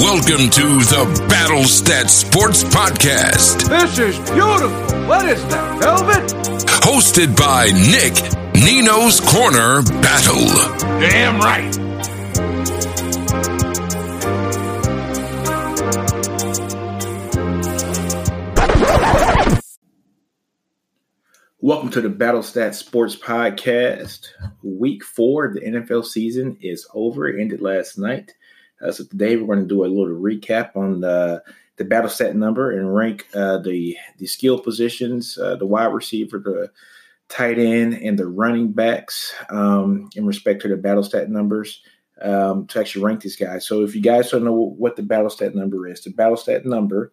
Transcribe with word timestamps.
Welcome 0.00 0.48
to 0.50 0.62
the 0.62 1.26
Battle 1.28 1.64
Stat 1.64 2.08
Sports 2.08 2.62
Podcast. 2.62 3.68
This 3.68 3.98
is 3.98 4.16
beautiful. 4.30 4.70
What 5.08 5.28
is 5.28 5.42
that, 5.48 5.80
velvet? 5.80 6.30
Hosted 6.84 7.36
by 7.36 7.66
Nick, 7.72 8.14
Nino's 8.54 9.18
Corner 9.18 9.82
Battle. 10.00 10.46
Damn 11.00 11.40
right. 11.40 11.76
Welcome 21.60 21.90
to 21.90 22.00
the 22.00 22.08
Battle 22.08 22.44
Stat 22.44 22.76
Sports 22.76 23.16
Podcast. 23.16 24.28
Week 24.62 25.02
four, 25.02 25.46
of 25.46 25.54
the 25.54 25.60
NFL 25.60 26.04
season 26.04 26.56
is 26.60 26.86
over. 26.94 27.26
It 27.28 27.40
ended 27.40 27.60
last 27.60 27.98
night. 27.98 28.36
Uh, 28.82 28.92
so 28.92 29.04
today 29.04 29.36
we're 29.36 29.54
going 29.54 29.66
to 29.66 29.74
do 29.74 29.84
a 29.84 29.86
little 29.86 30.06
recap 30.06 30.76
on 30.76 31.00
the 31.00 31.42
the 31.76 31.84
battle 31.84 32.10
stat 32.10 32.34
number 32.34 32.72
and 32.72 32.94
rank 32.94 33.26
uh, 33.34 33.58
the 33.58 33.96
the 34.18 34.26
skill 34.26 34.58
positions, 34.58 35.38
uh, 35.38 35.56
the 35.56 35.66
wide 35.66 35.86
receiver, 35.86 36.38
the 36.38 36.70
tight 37.28 37.58
end, 37.58 37.94
and 37.94 38.18
the 38.18 38.26
running 38.26 38.72
backs 38.72 39.34
um, 39.50 40.08
in 40.16 40.26
respect 40.26 40.62
to 40.62 40.68
the 40.68 40.76
battle 40.76 41.04
stat 41.04 41.30
numbers 41.30 41.82
um, 42.22 42.66
to 42.66 42.80
actually 42.80 43.04
rank 43.04 43.20
these 43.20 43.36
guys. 43.36 43.66
So 43.66 43.84
if 43.84 43.94
you 43.94 44.02
guys 44.02 44.30
don't 44.30 44.44
know 44.44 44.74
what 44.76 44.96
the 44.96 45.02
battle 45.02 45.30
stat 45.30 45.54
number 45.54 45.86
is, 45.86 46.02
the 46.02 46.10
battle 46.10 46.36
stat 46.36 46.66
number 46.66 47.12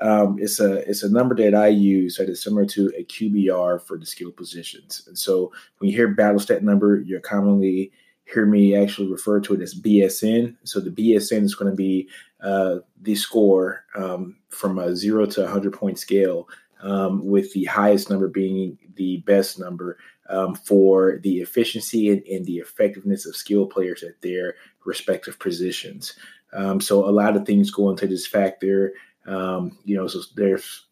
um, 0.00 0.36
it's 0.38 0.60
a 0.60 0.88
it's 0.88 1.02
a 1.02 1.10
number 1.10 1.34
that 1.36 1.54
I 1.54 1.68
use 1.68 2.16
that 2.16 2.28
is 2.28 2.42
similar 2.42 2.66
to 2.66 2.92
a 2.96 3.04
QBR 3.04 3.80
for 3.82 3.98
the 3.98 4.06
skill 4.06 4.30
positions. 4.30 5.02
And 5.06 5.18
so 5.18 5.52
when 5.78 5.90
you 5.90 5.96
hear 5.96 6.08
battle 6.08 6.38
stat 6.38 6.62
number, 6.62 7.00
you're 7.00 7.20
commonly 7.20 7.92
hear 8.32 8.44
me 8.44 8.74
actually 8.76 9.10
refer 9.10 9.40
to 9.40 9.54
it 9.54 9.60
as 9.60 9.74
BSN. 9.74 10.56
So 10.64 10.80
the 10.80 10.90
BSN 10.90 11.44
is 11.44 11.54
going 11.54 11.70
to 11.70 11.76
be 11.76 12.08
uh, 12.40 12.76
the 13.00 13.14
score 13.14 13.84
um, 13.94 14.36
from 14.48 14.78
a 14.78 14.94
zero 14.94 15.26
to 15.26 15.42
100 15.42 15.72
point 15.72 15.98
scale, 15.98 16.48
um, 16.82 17.24
with 17.24 17.52
the 17.52 17.64
highest 17.64 18.10
number 18.10 18.28
being 18.28 18.78
the 18.96 19.18
best 19.18 19.58
number 19.58 19.98
um, 20.28 20.54
for 20.54 21.18
the 21.22 21.40
efficiency 21.40 22.10
and, 22.10 22.22
and, 22.24 22.44
the 22.44 22.58
effectiveness 22.58 23.26
of 23.26 23.36
skill 23.36 23.66
players 23.66 24.02
at 24.02 24.20
their 24.22 24.56
respective 24.84 25.38
positions. 25.38 26.14
Um, 26.52 26.80
so 26.80 27.08
a 27.08 27.10
lot 27.10 27.36
of 27.36 27.46
things 27.46 27.70
go 27.70 27.90
into 27.90 28.06
this 28.06 28.26
factor. 28.26 28.92
Um, 29.26 29.78
you 29.84 29.96
know, 29.96 30.06
so 30.08 30.20
there's 30.34 30.86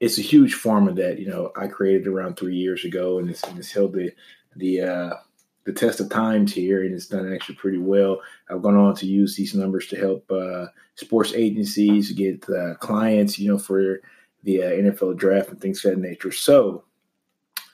it's 0.00 0.18
a 0.18 0.22
huge 0.22 0.54
formula 0.54 0.94
that 0.96 1.18
you 1.18 1.28
know 1.28 1.52
I 1.56 1.66
created 1.66 2.06
around 2.06 2.36
three 2.36 2.56
years 2.56 2.84
ago, 2.84 3.18
and 3.18 3.30
it's, 3.30 3.42
and 3.44 3.58
it's 3.58 3.72
held 3.72 3.92
the 3.92 4.12
the 4.56 4.80
uh, 4.82 5.14
the 5.72 5.80
test 5.80 6.00
of 6.00 6.08
times 6.08 6.52
here, 6.52 6.82
and 6.82 6.94
it's 6.94 7.06
done 7.06 7.32
actually 7.32 7.54
pretty 7.56 7.78
well. 7.78 8.20
I've 8.50 8.62
gone 8.62 8.76
on 8.76 8.94
to 8.96 9.06
use 9.06 9.36
these 9.36 9.54
numbers 9.54 9.86
to 9.88 9.96
help 9.96 10.30
uh, 10.30 10.66
sports 10.96 11.32
agencies 11.34 12.12
get 12.12 12.48
uh, 12.48 12.74
clients, 12.76 13.38
you 13.38 13.48
know, 13.48 13.58
for 13.58 14.00
the 14.42 14.62
uh, 14.62 14.70
NFL 14.70 15.16
draft 15.16 15.50
and 15.50 15.60
things 15.60 15.84
of 15.84 15.92
that 15.92 16.00
nature. 16.00 16.32
So, 16.32 16.84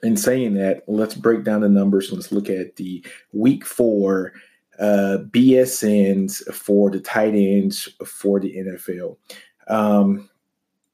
in 0.02 0.17
saying 0.17 0.55
that, 0.55 0.84
let's 0.86 1.14
break 1.14 1.42
down 1.42 1.62
the 1.62 1.69
numbers 1.69 2.12
let's 2.12 2.30
look 2.30 2.50
at 2.50 2.77
the 2.77 3.05
week 3.33 3.64
four 3.64 4.34
uh, 4.78 5.19
BSNs 5.30 6.52
for 6.55 6.91
the 6.91 7.00
tight 7.00 7.34
ends 7.34 7.89
for 8.05 8.39
the 8.39 8.55
NFL. 8.56 9.17
Um, 9.69 10.28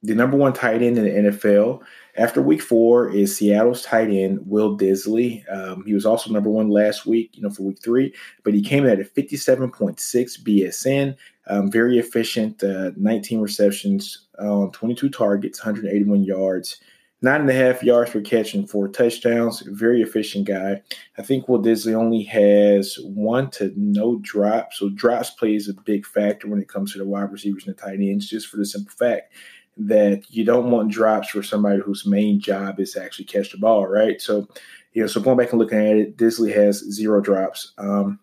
the 0.03 0.15
number 0.15 0.37
one 0.37 0.53
tight 0.53 0.83
end 0.83 0.99
in 0.99 1.05
the 1.05 1.31
NFL 1.31 1.83
after 2.17 2.43
week 2.43 2.61
four 2.61 3.09
is 3.11 3.37
Seattle's 3.37 3.83
tight 3.83 4.11
end 4.11 4.41
Will 4.45 4.77
Dissly. 4.77 5.45
Um, 5.53 5.85
he 5.87 5.95
was 5.95 6.05
also 6.05 6.31
number 6.31 6.51
one 6.51 6.69
last 6.69 7.07
week, 7.07 7.31
you 7.35 7.43
know, 7.43 7.51
for 7.51 7.63
week 7.63 7.83
three, 7.83 8.13
but 8.43 8.53
he 8.53 8.63
came 8.63 8.85
in 8.85 8.91
at 8.91 9.01
a 9.01 9.05
57.6 9.05 9.97
BSN. 10.43 11.17
Um, 11.47 11.71
very 11.71 11.99
efficient, 11.99 12.63
uh, 12.63 12.91
19 12.97 13.41
receptions 13.41 14.27
on 14.39 14.71
22 14.73 15.09
targets, 15.09 15.65
181 15.65 16.23
yards, 16.23 16.81
nine 17.21 17.43
and 17.43 17.51
a 17.51 17.55
half 17.55 17.83
yards 17.83 18.11
per 18.11 18.21
catch, 18.21 18.55
and 18.55 18.69
four 18.69 18.89
touchdowns. 18.89 19.63
Very 19.67 20.03
efficient 20.03 20.47
guy. 20.47 20.83
I 21.17 21.23
think 21.23 21.49
Will 21.49 21.63
Dissly 21.63 21.95
only 21.95 22.23
has 22.25 22.97
one 23.03 23.51
to 23.53 23.73
no 23.77 24.19
drops, 24.19 24.79
so 24.79 24.91
drops 24.91 25.31
plays 25.31 25.69
a 25.69 25.75
big 25.75 26.07
factor 26.07 26.49
when 26.49 26.61
it 26.61 26.69
comes 26.69 26.93
to 26.93 26.99
the 26.99 27.07
wide 27.07 27.33
receivers 27.33 27.67
and 27.67 27.77
the 27.77 27.81
tight 27.81 28.01
ends, 28.01 28.29
just 28.29 28.49
for 28.49 28.57
the 28.57 28.67
simple 28.67 28.93
fact 28.93 29.33
that 29.77 30.23
you 30.29 30.45
don't 30.45 30.71
want 30.71 30.91
drops 30.91 31.31
for 31.31 31.43
somebody 31.43 31.81
whose 31.81 32.07
main 32.07 32.41
job 32.41 32.79
is 32.79 32.93
to 32.93 33.03
actually 33.03 33.25
catch 33.25 33.53
the 33.53 33.59
ball, 33.59 33.87
right? 33.87 34.21
So, 34.21 34.47
you 34.93 35.03
know, 35.03 35.07
so 35.07 35.21
going 35.21 35.39
back 35.39 35.51
and 35.51 35.59
looking 35.59 35.79
at 35.79 35.97
it, 35.97 36.17
Dissly 36.17 36.55
has 36.55 36.79
zero 36.79 37.21
drops. 37.21 37.73
Um, 37.79 38.19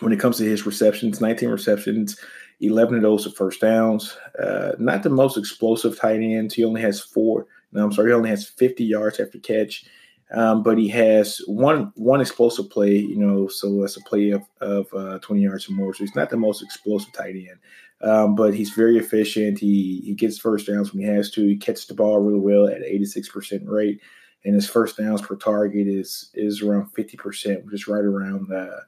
when 0.00 0.12
it 0.12 0.20
comes 0.20 0.38
to 0.38 0.44
his 0.44 0.64
receptions, 0.64 1.20
19 1.20 1.48
receptions, 1.48 2.18
11 2.60 2.96
of 2.96 3.02
those 3.02 3.26
are 3.26 3.30
first 3.30 3.60
downs. 3.60 4.16
Uh, 4.38 4.72
not 4.78 5.02
the 5.02 5.10
most 5.10 5.36
explosive 5.36 5.98
tight 5.98 6.20
ends. 6.20 6.54
He 6.54 6.64
only 6.64 6.82
has 6.82 7.00
four. 7.00 7.46
No, 7.72 7.84
I'm 7.84 7.92
sorry, 7.92 8.10
he 8.10 8.14
only 8.14 8.30
has 8.30 8.48
50 8.48 8.84
yards 8.84 9.20
after 9.20 9.38
catch. 9.38 9.84
Um, 10.32 10.62
but 10.62 10.78
he 10.78 10.88
has 10.88 11.38
one 11.46 11.92
one 11.96 12.20
explosive 12.20 12.70
play, 12.70 12.96
you 12.96 13.16
know, 13.16 13.48
so 13.48 13.80
that's 13.80 13.96
a 13.96 14.00
play 14.02 14.30
of, 14.30 14.42
of 14.60 14.86
uh, 14.94 15.18
20 15.18 15.42
yards 15.42 15.68
or 15.68 15.72
more. 15.72 15.92
So 15.92 16.04
he's 16.04 16.14
not 16.14 16.30
the 16.30 16.36
most 16.36 16.62
explosive 16.62 17.12
tight 17.12 17.34
end. 17.34 17.58
Um, 18.02 18.34
but 18.34 18.54
he's 18.54 18.70
very 18.70 18.96
efficient. 18.96 19.58
He 19.58 20.02
he 20.04 20.14
gets 20.14 20.38
first 20.38 20.66
downs 20.66 20.92
when 20.92 21.02
he 21.02 21.08
has 21.08 21.30
to. 21.32 21.46
He 21.46 21.56
catches 21.56 21.86
the 21.86 21.94
ball 21.94 22.18
really 22.20 22.40
well 22.40 22.66
at 22.66 22.80
86% 22.82 23.62
rate, 23.66 24.00
and 24.44 24.54
his 24.54 24.68
first 24.68 24.96
downs 24.96 25.22
per 25.22 25.36
target 25.36 25.86
is 25.86 26.30
is 26.34 26.62
around 26.62 26.92
50%, 26.94 27.64
which 27.64 27.74
is 27.74 27.88
right 27.88 28.04
around 28.04 28.48
the 28.48 28.82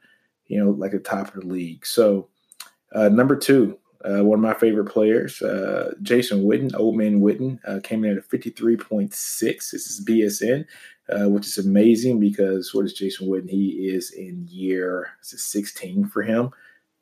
you 0.47 0.63
know 0.63 0.71
like 0.71 0.93
the 0.93 0.99
top 0.99 1.35
of 1.35 1.43
the 1.43 1.47
league. 1.47 1.85
So 1.85 2.29
uh, 2.95 3.09
number 3.09 3.37
two, 3.37 3.79
uh, 4.05 4.25
one 4.25 4.39
of 4.39 4.43
my 4.43 4.55
favorite 4.55 4.91
players, 4.91 5.41
uh, 5.43 5.93
Jason 6.03 6.45
Witten, 6.45 6.75
Old 6.75 6.97
Man 6.97 7.21
Witten, 7.21 7.59
uh, 7.67 7.81
came 7.83 8.05
in 8.05 8.13
at 8.13 8.19
a 8.19 8.23
53.6. 8.23 9.11
This 9.11 9.73
is 9.73 10.05
BSN, 10.05 10.65
uh, 11.09 11.29
which 11.29 11.47
is 11.47 11.59
amazing 11.59 12.19
because 12.19 12.75
what 12.75 12.85
is 12.85 12.95
Jason 12.95 13.29
Witten? 13.29 13.51
He 13.51 13.89
is 13.89 14.11
in 14.11 14.47
year 14.49 15.11
16 15.21 16.07
for 16.09 16.23
him. 16.23 16.51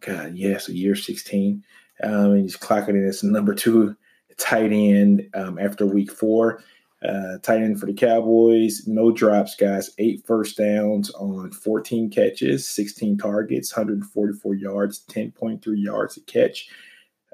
God, 0.01 0.35
yes, 0.35 0.69
a 0.69 0.77
year 0.77 0.95
16. 0.95 1.63
Um, 2.03 2.33
and 2.33 2.43
he's 2.43 2.57
clocking 2.57 2.91
in 2.91 3.07
as 3.07 3.23
number 3.23 3.55
two 3.55 3.97
tight 4.39 4.73
end 4.73 5.29
um, 5.35 5.59
after 5.59 5.87
week 5.87 6.11
four. 6.11 6.63
Uh, 7.03 7.39
tight 7.43 7.63
end 7.63 7.81
for 7.81 7.87
the 7.87 7.95
Cowboys, 7.95 8.87
no 8.87 9.11
drops, 9.11 9.57
guys. 9.57 9.91
Eight 9.99 10.23
first 10.27 10.59
downs 10.59 11.11
on 11.13 11.51
14 11.51 12.11
catches, 12.11 12.69
16 12.69 13.17
targets, 13.17 13.75
144 13.75 14.55
yards, 14.55 15.05
10.3 15.09 15.61
yards 15.83 16.19
a 16.19 16.21
catch. 16.23 16.69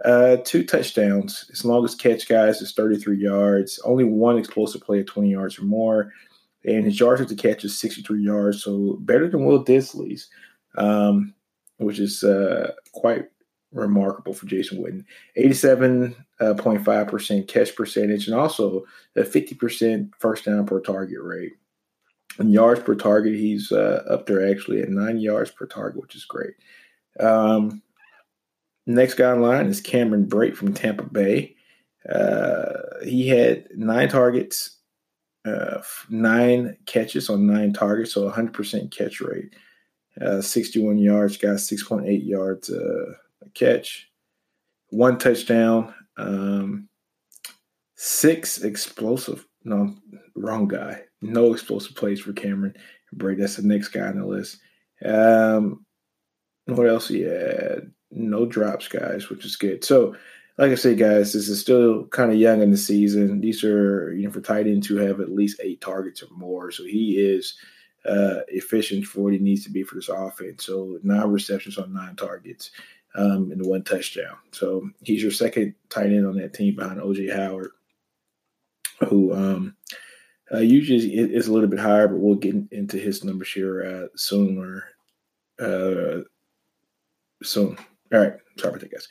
Uh, 0.05 0.37
two 0.45 0.65
touchdowns. 0.65 1.49
His 1.49 1.65
longest 1.65 2.01
catch, 2.01 2.29
guys, 2.29 2.61
is 2.61 2.75
33 2.75 3.17
yards. 3.17 3.81
Only 3.85 4.05
one 4.05 4.39
explosive 4.39 4.83
play 4.83 5.01
at 5.01 5.09
20 5.09 5.31
yards 5.31 5.59
or 5.59 5.65
more. 5.65 6.13
And 6.65 6.85
his 6.85 7.01
yards 7.01 7.27
to 7.27 7.35
catch 7.35 7.65
is 7.65 7.79
63 7.79 8.23
yards, 8.23 8.63
so 8.63 8.99
better 9.01 9.29
than 9.29 9.45
Will 9.45 9.65
Dissly's, 9.65 10.29
um, 10.77 11.35
which 11.79 11.99
is 11.99 12.23
uh, 12.23 12.73
quite 12.93 13.27
remarkable 13.77 14.35
for 14.35 14.47
Jason 14.47 14.79
Witten. 14.79 15.05
87.5% 15.39 17.41
uh, 17.41 17.47
catch 17.47 17.77
percentage 17.77 18.27
and 18.27 18.37
also 18.37 18.85
a 19.17 19.23
50% 19.23 20.11
first 20.19 20.45
down 20.45 20.67
per 20.67 20.81
target 20.81 21.23
rate. 21.23 21.53
And 22.39 22.53
yards 22.53 22.81
per 22.81 22.95
target, 22.95 23.35
he's 23.35 23.73
uh, 23.73 24.05
up 24.11 24.27
there 24.27 24.51
actually 24.51 24.83
at 24.83 24.91
nine 24.91 25.19
yards 25.19 25.51
per 25.51 25.67
target, 25.67 26.01
which 26.01 26.15
is 26.15 26.25
great. 26.25 26.55
Um, 27.19 27.83
next 28.87 29.15
guy 29.15 29.33
in 29.33 29.41
line 29.41 29.67
is 29.67 29.81
Cameron 29.81 30.27
Brate 30.27 30.57
from 30.57 30.75
Tampa 30.75 31.05
Bay. 31.05 31.57
Uh, 32.09 32.73
he 33.05 33.29
had 33.29 33.67
nine 33.75 34.09
targets, 34.09 34.79
uh, 35.45 35.83
nine 36.09 36.77
catches 36.87 37.31
on 37.31 37.47
nine 37.47 37.73
targets, 37.73 38.13
so 38.13 38.31
100% 38.31 38.91
catch 38.91 39.21
rate. 39.21 39.55
Uh, 40.21 40.41
61 40.41 40.99
yards, 40.99 41.37
got 41.37 41.57
6.8 41.57 42.27
yards 42.27 42.71
uh, 43.47 43.51
catch, 43.55 44.11
one 44.91 45.19
touchdown, 45.19 45.95
um, 46.17 46.89
six 47.95 48.63
explosive. 48.63 49.47
No, 49.65 49.95
wrong 50.35 50.69
guy. 50.69 51.03
No 51.23 51.53
explosive 51.53 51.97
plays 51.97 52.21
for 52.21 52.33
Cameron 52.33 52.75
Brate. 53.17 53.39
That's 53.39 53.57
the 53.57 53.67
next 53.67 53.89
guy 53.89 54.07
on 54.07 54.19
the 54.19 54.27
list. 54.27 54.59
Um, 55.05 55.85
what 56.67 56.89
else 56.89 57.09
had? 57.09 57.93
No 58.13 58.47
drops, 58.47 58.89
guys, 58.89 59.29
which 59.29 59.45
is 59.45 59.57
good. 59.57 59.85
So, 59.85 60.15
like 60.59 60.71
I 60.71 60.77
said, 60.77 60.99
guys, 60.99 61.33
this 61.33 61.49
is 61.49 61.61
still 61.61 62.07
kind 62.07 62.31
of 62.31 62.39
young 62.39 62.63
in 62.63 62.71
the 62.71 62.77
season. 62.77 63.41
These 63.41 63.65
are, 63.65 64.13
you 64.15 64.25
know, 64.25 64.33
for 64.33 64.41
tight 64.41 64.67
ends 64.67 64.87
who 64.87 64.97
have 64.97 65.21
at 65.21 65.33
least 65.33 65.61
eight 65.63 65.81
targets 65.81 66.23
or 66.23 66.29
more. 66.31 66.71
So 66.71 66.85
he 66.85 67.17
is 67.19 67.57
uh, 68.09 68.41
efficient 68.49 69.05
for 69.05 69.21
what 69.23 69.33
he 69.33 69.39
needs 69.39 69.65
to 69.65 69.71
be 69.71 69.83
for 69.83 69.97
this 69.97 70.09
offense. 70.09 70.65
So 70.65 70.99
nine 71.03 71.29
receptions 71.29 71.77
on 71.77 71.93
nine 71.93 72.17
targets 72.17 72.71
um, 73.17 73.51
and 73.51 73.65
one 73.65 73.83
touchdown. 73.83 74.37
So 74.53 74.89
he's 75.03 75.23
your 75.23 75.33
second 75.33 75.75
tight 75.89 76.07
end 76.07 76.27
on 76.27 76.37
that 76.37 76.55
team 76.55 76.77
behind 76.77 77.01
OJ 77.01 77.35
Howard, 77.35 77.71
who 79.09 79.35
um, 79.35 79.77
uh, 80.53 80.59
usually 80.59 81.15
is 81.15 81.49
a 81.49 81.53
little 81.53 81.69
bit 81.69 81.81
higher, 81.81 82.09
but 82.09 82.19
we'll 82.19 82.37
get 82.37 82.55
into 82.71 82.99
his 82.99 83.25
numbers 83.25 83.53
here 83.53 83.85
uh, 83.85 84.17
sooner. 84.17 84.85
Uh, 85.59 86.21
soon. 87.43 87.77
All 88.13 88.21
right. 88.21 88.35
Sorry 88.57 88.71
about 88.71 88.81
that, 88.81 88.93
guys. 88.93 89.09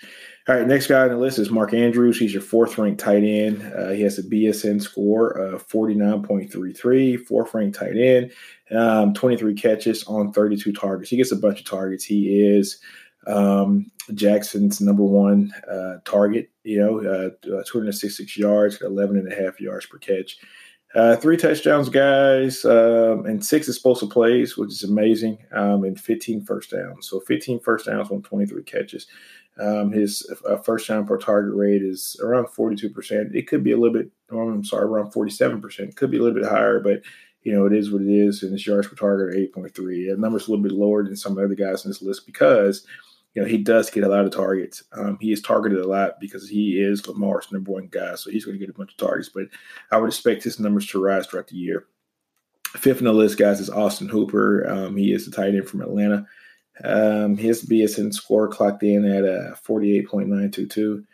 All 0.47 0.55
right. 0.55 0.67
Next 0.67 0.87
guy 0.87 1.01
on 1.01 1.09
the 1.09 1.17
list 1.17 1.37
is 1.37 1.51
Mark 1.51 1.73
Andrews. 1.73 2.17
He's 2.17 2.33
your 2.33 2.41
fourth 2.41 2.77
ranked 2.77 2.99
tight 2.99 3.23
end. 3.23 3.61
Uh, 3.75 3.89
he 3.89 4.01
has 4.03 4.17
a 4.17 4.23
BSN 4.23 4.81
score 4.81 5.31
of 5.31 5.67
49.33, 5.67 7.25
fourth 7.25 7.53
ranked 7.53 7.77
tight 7.77 7.97
end, 7.97 8.31
um, 8.71 9.13
23 9.13 9.53
catches 9.53 10.03
on 10.05 10.31
32 10.31 10.71
targets. 10.71 11.09
He 11.09 11.17
gets 11.17 11.31
a 11.31 11.35
bunch 11.35 11.59
of 11.59 11.65
targets. 11.65 12.05
He 12.05 12.41
is 12.41 12.79
um, 13.27 13.91
Jackson's 14.13 14.81
number 14.81 15.03
one 15.03 15.51
uh, 15.71 15.97
target, 16.05 16.49
you 16.63 16.79
know, 16.79 16.99
uh, 16.99 17.29
266 17.65 18.37
yards, 18.37 18.81
11 18.81 19.17
and 19.17 19.31
a 19.31 19.35
half 19.35 19.59
yards 19.59 19.85
per 19.85 19.97
catch. 19.97 20.37
Uh, 20.93 21.15
three 21.15 21.35
touchdowns, 21.35 21.89
guys, 21.89 22.63
um, 22.63 23.25
and 23.25 23.43
six 23.43 23.67
explosive 23.67 24.09
plays, 24.09 24.55
which 24.55 24.71
is 24.71 24.83
amazing, 24.83 25.37
um, 25.51 25.83
and 25.83 25.99
15 25.99 26.45
first 26.45 26.71
downs. 26.71 27.09
So 27.09 27.19
15 27.19 27.59
first 27.59 27.87
downs 27.87 28.11
on 28.11 28.21
23 28.21 28.63
catches. 28.63 29.07
Um, 29.59 29.91
his 29.91 30.29
uh, 30.47 30.57
first 30.57 30.87
down 30.87 31.05
per 31.05 31.17
target 31.17 31.53
rate 31.53 31.81
is 31.81 32.17
around 32.21 32.47
42%. 32.47 33.35
It 33.35 33.47
could 33.47 33.63
be 33.63 33.71
a 33.71 33.77
little 33.77 33.93
bit, 33.93 34.09
oh, 34.31 34.49
I'm 34.49 34.63
sorry, 34.63 34.85
around 34.85 35.11
47%. 35.11 35.79
It 35.79 35.95
could 35.97 36.11
be 36.11 36.17
a 36.17 36.21
little 36.21 36.39
bit 36.39 36.49
higher, 36.49 36.79
but, 36.79 37.01
you 37.43 37.53
know, 37.53 37.65
it 37.65 37.73
is 37.73 37.91
what 37.91 38.01
it 38.01 38.09
is. 38.09 38.43
And 38.43 38.53
his 38.53 38.65
yards 38.65 38.87
per 38.87 38.95
target 38.95 39.35
are 39.35 39.59
8.3. 39.59 40.09
That 40.09 40.19
number's 40.19 40.47
a 40.47 40.51
little 40.51 40.63
bit 40.63 40.71
lower 40.71 41.03
than 41.03 41.15
some 41.17 41.33
of 41.33 41.37
the 41.37 41.43
other 41.43 41.55
guys 41.55 41.83
in 41.83 41.91
this 41.91 42.01
list 42.01 42.25
because– 42.25 42.85
you 43.35 43.41
know, 43.41 43.47
he 43.47 43.57
does 43.57 43.91
get 43.91 44.05
a 44.05 44.07
lot 44.07 44.23
of 44.23 44.31
targets. 44.31 44.83
Um, 44.93 45.17
he 45.19 45.33
is 45.33 45.41
targeted 45.41 45.79
a 45.79 45.87
lot 45.87 46.21
because 46.21 46.47
he 46.47 46.81
is 46.81 47.05
Lamar's 47.05 47.51
number 47.51 47.69
one 47.69 47.87
guy, 47.87 48.15
so 48.15 48.31
he's 48.31 48.45
going 48.45 48.57
to 48.57 48.65
get 48.65 48.73
a 48.73 48.77
bunch 48.77 48.91
of 48.91 48.97
targets. 48.97 49.29
But 49.29 49.47
I 49.91 49.97
would 49.97 50.07
expect 50.07 50.43
his 50.43 50.57
numbers 50.57 50.87
to 50.87 51.03
rise 51.03 51.27
throughout 51.27 51.49
the 51.49 51.57
year. 51.57 51.85
Fifth 52.63 52.99
on 52.99 53.05
the 53.05 53.13
list, 53.13 53.37
guys, 53.37 53.59
is 53.59 53.69
Austin 53.69 54.07
Hooper. 54.07 54.69
Um, 54.69 54.95
he 54.95 55.11
is 55.11 55.25
the 55.25 55.31
tight 55.31 55.53
end 55.53 55.67
from 55.67 55.81
Atlanta. 55.81 56.25
Um, 56.83 57.35
his 57.35 57.65
BSN 57.65 58.13
score 58.13 58.47
clocked 58.47 58.83
in 58.83 59.05
at 59.05 59.25
uh, 59.25 59.55
48.922. 59.67 61.05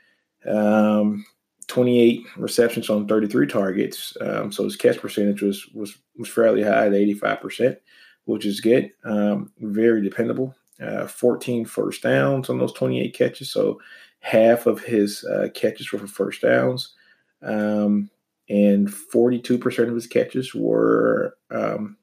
Um, 0.48 1.26
28 1.68 2.24
receptions 2.38 2.90
on 2.90 3.08
33 3.08 3.48
targets. 3.48 4.16
Um, 4.22 4.52
so 4.52 4.64
his 4.64 4.76
catch 4.76 5.00
percentage 5.00 5.42
was 5.42 5.68
was 5.70 5.98
was 6.18 6.30
fairly 6.30 6.62
high 6.62 6.88
at 6.88 6.92
85%, 6.92 7.78
which 8.26 8.46
is 8.46 8.60
good. 8.60 8.92
Um, 9.06 9.52
very 9.60 10.04
dependable 10.04 10.56
uh, 10.82 11.08
14 11.08 11.66
first 11.66 12.04
downs 12.04 12.50
on 12.50 12.58
those 12.58 12.74
28 12.74 13.14
catches. 13.14 13.52
So 13.52 13.80
half 14.20 14.66
of 14.66 14.82
his 14.82 15.24
uh, 15.26 15.50
catches 15.54 15.92
were 15.92 16.00
for 16.00 16.08
first 16.08 16.42
downs. 16.42 16.94
Um, 17.42 18.10
and 18.50 18.88
42% 18.88 19.88
of 19.88 19.96
his 19.96 20.08
catches 20.08 20.54
were, 20.54 21.38
um, 21.52 21.98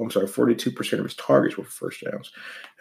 I'm 0.00 0.10
sorry, 0.10 0.26
42% 0.26 0.92
of 0.94 1.04
his 1.04 1.14
targets 1.14 1.56
were 1.56 1.64
for 1.64 1.90
first 1.90 2.02
downs. 2.02 2.32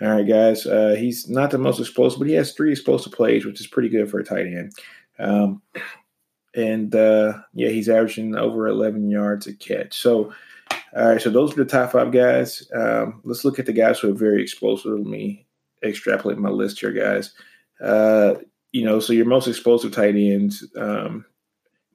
All 0.02 0.10
right, 0.10 0.28
guys. 0.28 0.66
Uh, 0.66 0.96
he's 0.98 1.30
not 1.30 1.52
the 1.52 1.58
most 1.58 1.80
explosive, 1.80 2.20
but 2.20 2.28
he 2.28 2.34
has 2.34 2.54
three 2.54 2.72
explosive 2.72 3.14
plays, 3.14 3.46
which 3.46 3.60
is 3.60 3.68
pretty 3.68 3.90
good 3.90 4.10
for 4.10 4.20
a 4.20 4.24
tight 4.24 4.48
end. 4.48 4.74
Um, 5.20 5.62
and 6.56 6.96
uh, 6.96 7.40
yeah, 7.54 7.70
he's 7.70 7.90
averaging 7.90 8.36
over 8.36 8.68
11 8.68 9.10
yards 9.10 9.48
a 9.48 9.54
catch. 9.54 9.98
So, 9.98 10.34
all 10.96 11.10
right, 11.10 11.22
so 11.22 11.30
those 11.30 11.54
are 11.54 11.64
the 11.64 11.66
top 11.66 11.92
five 11.92 12.12
guys. 12.12 12.70
Um, 12.74 13.22
let's 13.24 13.46
look 13.46 13.60
at 13.60 13.66
the 13.66 13.74
guys 13.74 14.00
who 14.00 14.10
are 14.10 14.18
very 14.18 14.42
explosive. 14.42 14.92
Let 14.92 15.06
me 15.06 15.46
extrapolate 15.84 16.38
my 16.38 16.50
list 16.50 16.80
here, 16.80 16.92
guys. 16.92 17.34
Uh, 17.82 18.36
you 18.72 18.84
know, 18.84 19.00
so 19.00 19.14
your 19.14 19.26
most 19.26 19.48
explosive 19.48 19.92
tight 19.92 20.16
ends, 20.16 20.66
um, 20.78 21.26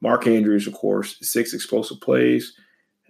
Mark 0.01 0.27
Andrews, 0.27 0.67
of 0.67 0.75
course, 0.75 1.17
six 1.21 1.55
explosive 1.55 2.01
plays. 2.01 2.55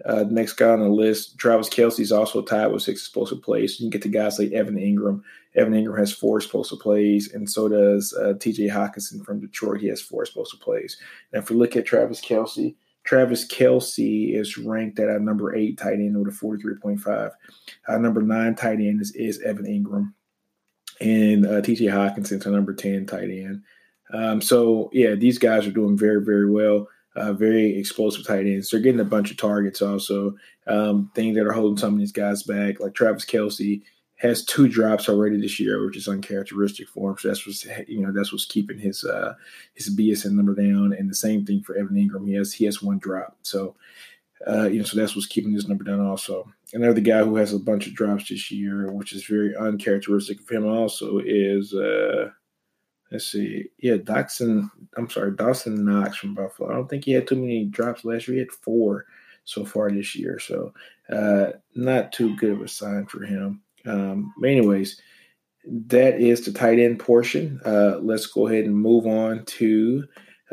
Uh, 0.05 0.25
next 0.29 0.55
guy 0.55 0.71
on 0.71 0.81
the 0.81 0.89
list, 0.89 1.39
Travis 1.39 1.69
Kelce 1.69 2.01
is 2.01 2.11
also 2.13 2.43
tied 2.43 2.67
with 2.67 2.83
six 2.83 3.01
explosive 3.01 3.43
plays. 3.43 3.79
You 3.79 3.85
can 3.85 3.91
get 3.91 4.03
to 4.03 4.09
guys 4.09 4.39
like 4.39 4.53
Evan 4.53 4.77
Engram. 4.77 5.23
Evan 5.55 5.73
Engram 5.73 5.99
has 5.99 6.13
four 6.13 6.39
explosive 6.39 6.81
plays, 6.81 7.33
and 7.33 7.49
so 7.49 7.69
does 7.69 8.13
uh, 8.15 8.35
TJ 8.35 8.71
Hockenson 8.71 9.25
from 9.25 9.41
Detroit. 9.41 9.81
He 9.81 9.87
has 9.89 10.03
four 10.03 10.23
explosive 10.23 10.61
plays. 10.61 10.97
And 11.33 11.43
if 11.43 11.49
we 11.49 11.57
look 11.57 11.77
at 11.77 11.87
Travis 11.87 12.21
Kelce, 12.21 12.75
Travis 13.05 13.47
Kelce 13.47 14.35
is 14.35 14.57
ranked 14.57 14.99
at 14.99 15.09
a 15.09 15.19
number 15.19 15.55
eight 15.55 15.79
tight 15.79 15.95
end 15.95 16.19
with 16.19 16.35
a 16.35 16.37
43.5. 16.37 17.31
Our 17.89 17.99
number 17.99 18.23
nine 18.23 18.55
tight 18.55 18.81
end 18.81 19.01
is, 19.01 19.13
is 19.13 19.41
Evan 19.43 19.67
Engram. 19.67 20.13
And 21.01 21.47
uh, 21.47 21.61
TJ 21.61 21.93
Hockenson's 21.93 22.47
our 22.47 22.53
number 22.53 22.73
10 22.73 23.07
tight 23.07 23.31
end. 23.31 23.63
Um, 24.13 24.41
so, 24.41 24.91
yeah, 24.93 25.15
these 25.15 25.39
guys 25.39 25.67
are 25.67 25.73
doing 25.73 25.99
very, 25.99 26.25
very 26.25 26.51
well. 26.51 26.89
Uh, 27.17 27.33
very 27.33 27.79
explosive 27.79 28.27
tight 28.27 28.47
ends. 28.47 28.71
They're 28.71 28.81
getting 28.81 29.01
a 29.01 29.05
bunch 29.05 29.31
of 29.31 29.37
targets 29.37 29.81
also. 29.83 30.35
Um, 30.67 31.11
things 31.15 31.37
that 31.37 31.47
are 31.47 31.53
holding 31.53 31.77
some 31.77 31.95
of 31.95 31.99
these 31.99 32.13
guys 32.13 32.43
back, 32.43 32.81
like 32.81 32.95
Travis 32.95 33.25
Kelce 33.25 33.83
has 34.17 34.45
two 34.45 34.69
drops 34.69 35.09
already 35.09 35.41
this 35.41 35.59
year, 35.59 35.85
which 35.85 35.97
is 35.97 36.09
uncharacteristic 36.09 36.89
for 36.89 37.11
him. 37.11 37.17
So 37.19 37.29
that's 37.29 37.47
what's 37.47 37.67
you 37.89 38.01
know 38.01 38.13
that's 38.13 38.33
what's 38.33 38.47
keeping 38.47 38.79
his 38.79 39.05
uh, 39.05 39.35
his 39.75 39.95
BSN 39.95 40.33
number 40.33 40.55
down. 40.55 40.93
And 40.93 41.11
the 41.11 41.15
same 41.15 41.45
thing 41.45 41.63
for 41.63 41.77
Evan 41.77 41.97
Engram. 41.97 42.27
He 42.27 42.35
has 42.35 42.53
he 42.53 42.65
has 42.65 42.83
one 42.83 42.99
drop. 42.99 43.37
So 43.43 43.75
uh, 44.47 44.69
you 44.69 44.79
know 44.79 44.85
so 44.85 44.99
that's 44.99 45.15
what's 45.15 45.27
keeping 45.27 45.53
his 45.53 45.69
number 45.69 45.85
down 45.85 46.01
also. 46.01 46.51
Another 46.73 47.01
guy 47.01 47.23
who 47.23 47.37
has 47.37 47.53
a 47.53 47.59
bunch 47.59 47.87
of 47.87 47.95
drops 47.95 48.29
this 48.29 48.51
year, 48.51 48.91
which 48.91 49.13
is 49.13 49.25
very 49.25 49.57
uncharacteristic 49.57 50.41
of 50.41 50.49
him 50.49 50.67
also 50.67 51.21
is 51.25 51.75
uh, 51.75 52.31
let's 53.11 53.27
see, 53.27 53.67
yeah, 53.79 53.97
Dawson. 53.97 54.71
I'm 54.97 55.09
sorry, 55.09 55.33
Dawson 55.37 55.85
Knox 55.85 56.17
from 56.17 56.35
Buffalo. 56.35 56.71
I 56.71 56.75
don't 56.75 56.89
think 56.89 57.05
he 57.05 57.13
had 57.13 57.27
too 57.27 57.37
many 57.37 57.65
drops 57.65 58.05
last 58.05 58.29
year. 58.29 58.35
He 58.35 58.41
had 58.41 58.53
four 58.53 59.07
so 59.45 59.65
far 59.65 59.91
this 59.91 60.15
year. 60.17 60.39
So 60.39 60.73
uh, 61.11 61.53
not 61.75 62.13
too 62.13 62.37
good 62.37 62.53
of 62.53 62.63
a 62.63 62.69
sign 62.69 63.07
for 63.07 63.25
him. 63.25 63.63
Um, 63.87 64.33
anyways, 64.45 65.01
that 65.67 66.21
is 66.21 66.45
the 66.45 66.53
tight 66.53 66.79
end 66.79 66.99
portion. 66.99 67.61
Uh, 67.65 67.99
let's 68.01 68.27
go 68.27 68.47
ahead 68.47 68.65
and 68.65 68.77
move 68.77 69.07
on 69.07 69.45
to 69.47 70.05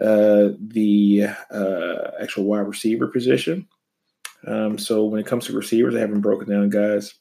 uh, 0.01 0.50
the 0.60 1.28
uh, 1.51 2.12
actual 2.22 2.45
wide 2.45 2.68
receiver 2.68 3.07
position. 3.07 3.68
Um, 4.48 4.78
so 4.78 5.06
when 5.06 5.19
it 5.19 5.28
comes 5.28 5.45
to 5.45 5.54
receivers, 5.54 5.95
I 5.95 6.00
haven't 6.00 6.22
broken 6.22 6.50
down, 6.50 6.69
guys. 6.69 7.13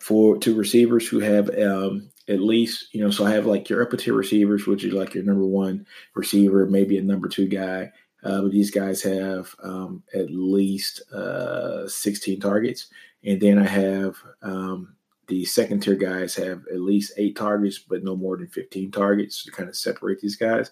For 0.00 0.36
to 0.38 0.54
receivers 0.54 1.06
who 1.06 1.20
have 1.20 1.48
um, 1.58 2.10
at 2.28 2.40
least, 2.40 2.88
you 2.92 3.02
know, 3.02 3.10
so 3.10 3.24
I 3.24 3.30
have 3.30 3.46
like 3.46 3.68
your 3.68 3.82
upper 3.82 3.96
tier 3.96 4.14
receivers, 4.14 4.66
which 4.66 4.84
is 4.84 4.92
like 4.92 5.14
your 5.14 5.24
number 5.24 5.46
one 5.46 5.86
receiver, 6.14 6.66
maybe 6.66 6.98
a 6.98 7.02
number 7.02 7.28
two 7.28 7.48
guy. 7.48 7.92
Uh, 8.22 8.42
but 8.42 8.52
these 8.52 8.70
guys 8.70 9.02
have 9.02 9.54
um, 9.62 10.02
at 10.14 10.30
least 10.30 11.02
uh, 11.12 11.86
16 11.86 12.40
targets. 12.40 12.88
And 13.24 13.40
then 13.40 13.58
I 13.58 13.66
have 13.66 14.16
um, 14.42 14.96
the 15.28 15.44
second 15.44 15.80
tier 15.80 15.94
guys 15.94 16.34
have 16.36 16.62
at 16.72 16.80
least 16.80 17.12
eight 17.16 17.36
targets, 17.36 17.78
but 17.78 18.04
no 18.04 18.16
more 18.16 18.36
than 18.36 18.48
15 18.48 18.90
targets 18.90 19.44
to 19.44 19.50
kind 19.50 19.68
of 19.68 19.76
separate 19.76 20.20
these 20.20 20.36
guys. 20.36 20.70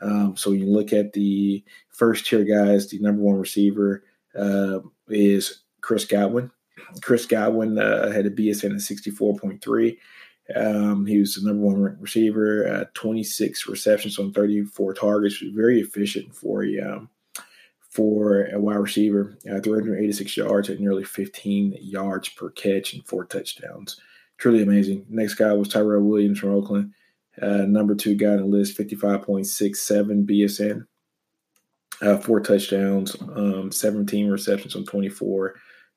Um, 0.00 0.36
so 0.36 0.50
you 0.50 0.66
look 0.66 0.92
at 0.92 1.12
the 1.12 1.64
first 1.90 2.26
tier 2.26 2.44
guys, 2.44 2.88
the 2.88 2.98
number 2.98 3.22
one 3.22 3.36
receiver 3.36 4.04
uh, 4.36 4.80
is 5.08 5.62
Chris 5.80 6.04
Godwin. 6.04 6.50
Chris 7.02 7.26
Godwin 7.26 7.78
uh, 7.78 8.10
had 8.10 8.26
a 8.26 8.30
BSN 8.30 8.72
of 8.72 8.78
64.3. 8.78 9.96
Um, 10.56 11.06
he 11.06 11.18
was 11.18 11.36
the 11.36 11.46
number 11.46 11.64
one 11.64 11.96
receiver, 12.00 12.66
uh, 12.68 12.84
26 12.94 13.68
receptions 13.68 14.18
on 14.18 14.32
34 14.32 14.94
targets, 14.94 15.42
very 15.54 15.80
efficient 15.80 16.34
for 16.34 16.64
a 16.64 16.80
um, 16.80 17.08
for 17.92 18.46
a 18.46 18.58
wide 18.58 18.76
receiver, 18.76 19.36
uh, 19.50 19.60
386 19.60 20.36
yards 20.36 20.70
at 20.70 20.80
nearly 20.80 21.04
15 21.04 21.76
yards 21.78 22.30
per 22.30 22.48
catch 22.50 22.94
and 22.94 23.06
four 23.06 23.26
touchdowns. 23.26 24.00
Truly 24.38 24.62
amazing. 24.62 25.04
Next 25.10 25.34
guy 25.34 25.52
was 25.52 25.68
Tyrell 25.68 26.02
Williams 26.02 26.38
from 26.38 26.54
Oakland. 26.54 26.94
Uh, 27.40 27.66
number 27.66 27.94
two 27.94 28.14
guy 28.14 28.28
on 28.28 28.38
the 28.38 28.44
list, 28.44 28.78
55.67 28.78 30.26
BSN. 30.26 30.86
Uh, 32.00 32.16
four 32.18 32.40
touchdowns, 32.40 33.14
um, 33.36 33.70
17 33.70 34.28
receptions 34.28 34.74
on 34.74 34.84
24 34.84 35.54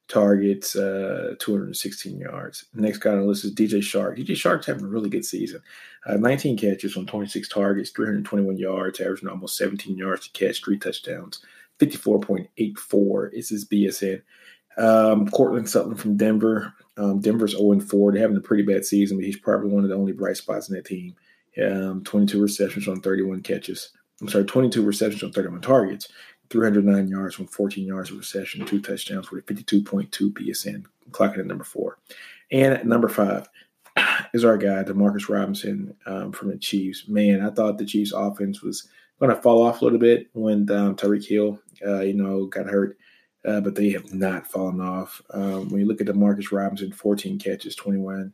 targets, 0.08 0.76
uh, 0.76 1.34
216 1.40 2.20
yards. 2.20 2.66
Next 2.74 3.00
guy 3.00 3.12
on 3.12 3.22
the 3.22 3.26
list 3.26 3.46
is 3.46 3.56
DJ 3.56 3.80
Chark. 3.80 4.18
DJ 4.18 4.36
Chark's 4.36 4.66
having 4.66 4.84
a 4.84 4.88
really 4.88 5.10
good 5.10 5.26
season. 5.26 5.62
Uh, 6.06 6.18
19 6.18 6.58
catches 6.58 6.98
on 6.98 7.06
26 7.08 7.48
targets, 7.50 7.90
321 7.92 8.58
yards, 8.58 9.00
averaging 9.00 9.30
almost 9.30 9.58
17 9.58 9.98
yards 9.98 10.28
to 10.28 10.32
catch, 10.34 10.64
three 10.64 10.78
touchdowns. 10.78 11.40
54.84 11.80 13.34
is 13.34 13.50
his 13.50 13.66
BSN. 13.66 14.22
Um, 14.78 15.28
Courtland 15.30 15.70
Sutton 15.70 15.96
from 15.96 16.18
Denver. 16.18 16.74
Um, 16.98 17.20
Denver's 17.20 17.52
0 17.52 17.80
4. 17.80 18.12
They're 18.12 18.22
having 18.22 18.38
a 18.38 18.42
pretty 18.42 18.64
bad 18.64 18.86
season, 18.86 19.18
but 19.18 19.26
he's 19.26 19.40
probably 19.40 19.70
one 19.70 19.84
of 19.84 19.90
the 19.90 19.96
only 19.96 20.12
bright 20.12 20.38
spots 20.38 20.70
in 20.70 20.76
that 20.76 20.86
team. 20.86 21.16
Um, 21.62 22.04
22 22.04 22.42
receptions 22.42 22.88
on 22.88 23.02
31 23.02 23.42
catches. 23.42 23.92
I'm 24.22 24.30
sorry, 24.30 24.46
22 24.46 24.84
receptions 24.84 25.24
on 25.24 25.32
31 25.32 25.62
targets, 25.62 26.10
309 26.50 27.08
yards 27.08 27.36
from 27.36 27.48
14 27.48 27.86
yards 27.86 28.12
of 28.12 28.18
reception, 28.18 28.66
two 28.66 28.82
touchdowns 28.82 29.32
with 29.32 29.50
a 29.50 29.54
52.2 29.54 30.10
BSN, 30.10 30.86
clocking 31.12 31.40
at 31.40 31.46
number 31.46 31.64
four. 31.64 31.98
And 32.52 32.86
number 32.86 33.10
five 33.10 33.50
is 34.34 34.44
our 34.44 34.58
guy, 34.58 34.84
Demarcus 34.84 35.30
Robinson 35.30 35.96
um, 36.06 36.32
from 36.32 36.50
the 36.50 36.58
Chiefs. 36.58 37.08
Man, 37.08 37.42
I 37.42 37.50
thought 37.50 37.78
the 37.78 37.86
Chiefs 37.86 38.12
offense 38.14 38.62
was 38.62 38.88
going 39.20 39.34
to 39.34 39.42
fall 39.42 39.64
off 39.64 39.82
a 39.82 39.84
little 39.84 40.00
bit 40.00 40.28
when 40.34 40.70
um, 40.72 40.96
Tyreek 40.96 41.26
Hill 41.26 41.60
uh, 41.86 42.02
you 42.02 42.14
know, 42.14 42.46
got 42.46 42.68
hurt. 42.68 42.98
Uh, 43.46 43.62
but 43.62 43.76
they 43.76 43.92
have 43.92 44.12
not 44.12 44.48
fallen 44.48 44.82
off. 44.82 45.22
Um, 45.30 45.70
when 45.70 45.80
you 45.80 45.86
look 45.86 46.02
at 46.02 46.08
Demarcus 46.08 46.52
Robinson, 46.52 46.92
14 46.92 47.38
catches, 47.38 47.76
21, 47.76 48.34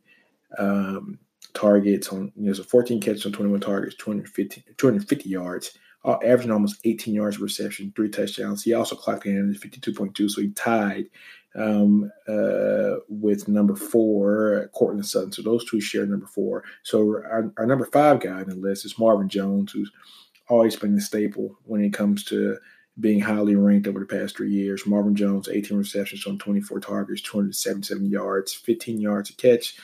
um, 0.58 1.20
targets 1.54 2.08
on, 2.10 2.32
you 2.38 2.48
know, 2.48 2.54
so 2.54 2.64
14 2.64 3.02
catches 3.02 3.26
on 3.26 3.34
21 3.34 3.60
targets, 3.60 3.96
250, 3.96 4.64
250 4.78 5.30
yards, 5.30 5.78
uh, 6.04 6.18
averaging 6.24 6.52
almost 6.52 6.82
18 6.84 7.14
yards 7.14 7.40
reception, 7.40 7.94
three 7.96 8.10
touchdowns. 8.10 8.64
He 8.64 8.74
also 8.74 8.96
clocked 8.96 9.26
in 9.26 9.54
at 9.54 9.62
52.2, 9.62 10.30
so 10.30 10.42
he 10.42 10.50
tied 10.50 11.06
um, 11.56 12.12
uh, 12.28 12.96
with 13.10 13.48
number 13.48 13.76
four, 13.76 14.70
Courtland 14.74 15.06
Sutton. 15.06 15.32
So 15.32 15.42
those 15.42 15.70
two 15.70 15.82
share 15.82 16.06
number 16.06 16.28
four. 16.28 16.64
So 16.84 17.00
our, 17.00 17.54
our 17.58 17.66
number 17.66 17.86
five 17.86 18.20
guy 18.20 18.42
on 18.42 18.50
the 18.50 18.56
list 18.56 18.86
is 18.86 18.98
Marvin 18.98 19.30
Jones, 19.30 19.72
who's 19.72 19.92
always 20.50 20.76
been 20.76 20.96
the 20.96 21.02
staple 21.02 21.58
when 21.64 21.84
it 21.84 21.94
comes 21.94 22.24
to 22.26 22.58
being 23.00 23.20
highly 23.20 23.56
ranked 23.56 23.88
over 23.88 24.00
the 24.00 24.06
past 24.06 24.36
three 24.36 24.52
years. 24.52 24.86
Marvin 24.86 25.16
Jones, 25.16 25.50
18 25.50 25.78
receptions 25.78 26.26
on 26.28 26.38
24 26.38 26.80
targets, 26.80 27.22
277 27.22 28.06
yards, 28.10 28.54
15 28.54 29.00
yards 29.00 29.30
a 29.30 29.34
catch, 29.34 29.78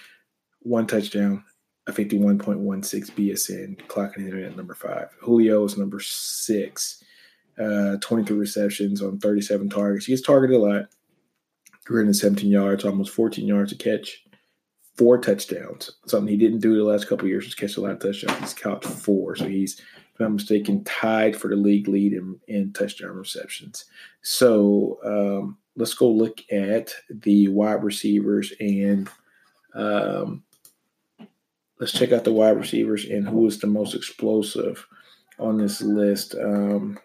one 0.60 0.88
touchdown, 0.88 1.44
a 1.88 1.92
51.16 1.92 3.12
BSN, 3.12 3.78
clocking 3.88 4.28
in 4.28 4.44
at 4.44 4.58
number 4.58 4.74
five. 4.74 5.10
Julio 5.22 5.64
is 5.64 5.78
number 5.78 6.00
six, 6.00 7.04
uh, 7.58 7.96
23 8.02 8.38
receptions 8.38 9.02
on 9.02 9.20
37 9.20 9.70
targets. 9.70 10.06
He 10.06 10.12
gets 10.12 10.22
targeted 10.22 10.58
a 10.58 10.60
lot, 10.60 10.90
317 11.86 12.50
yards, 12.50 12.84
almost 12.84 13.14
14 13.14 13.48
yards 13.48 13.72
a 13.72 13.76
catch, 13.76 14.26
four 14.96 15.18
touchdowns. 15.18 15.92
Something 16.08 16.28
he 16.28 16.38
didn't 16.38 16.60
do 16.60 16.76
the 16.76 16.84
last 16.84 17.08
couple 17.08 17.28
years 17.28 17.46
was 17.46 17.56
catch 17.56 17.78
a 17.78 17.82
lot 17.82 17.92
of 17.92 18.00
touchdowns. 18.00 18.40
He's 18.40 18.54
caught 18.54 18.84
four, 18.84 19.36
so 19.36 19.48
he's 19.48 19.82
if 20.20 20.26
I'm 20.26 20.34
mistaken, 20.34 20.84
tied 20.84 21.36
for 21.36 21.48
the 21.48 21.56
league 21.56 21.88
lead 21.88 22.14
in, 22.14 22.40
in 22.48 22.74
touchdown 22.74 23.16
receptions. 23.16 23.86
So 24.24 24.98
um, 25.06 25.58
let's 25.76 25.94
go 25.94 26.10
look 26.10 26.42
at 26.52 26.92
the 27.08 27.50
wide 27.50 27.84
receivers 27.84 28.52
and 28.60 29.08
um, 29.76 30.44
let's 31.80 31.92
check 31.92 32.12
out 32.12 32.24
the 32.24 32.34
wide 32.34 32.58
receivers 32.58 33.06
and 33.06 33.28
who 33.28 33.46
is 33.48 33.60
the 33.60 33.68
most 33.68 33.96
explosive 33.96 34.86
on 35.40 35.58
this 35.58 35.82
list. 35.82 36.36
Um, 36.36 37.00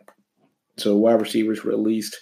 so 0.76 0.96
wide 0.96 1.20
receivers 1.20 1.64
released 1.64 2.18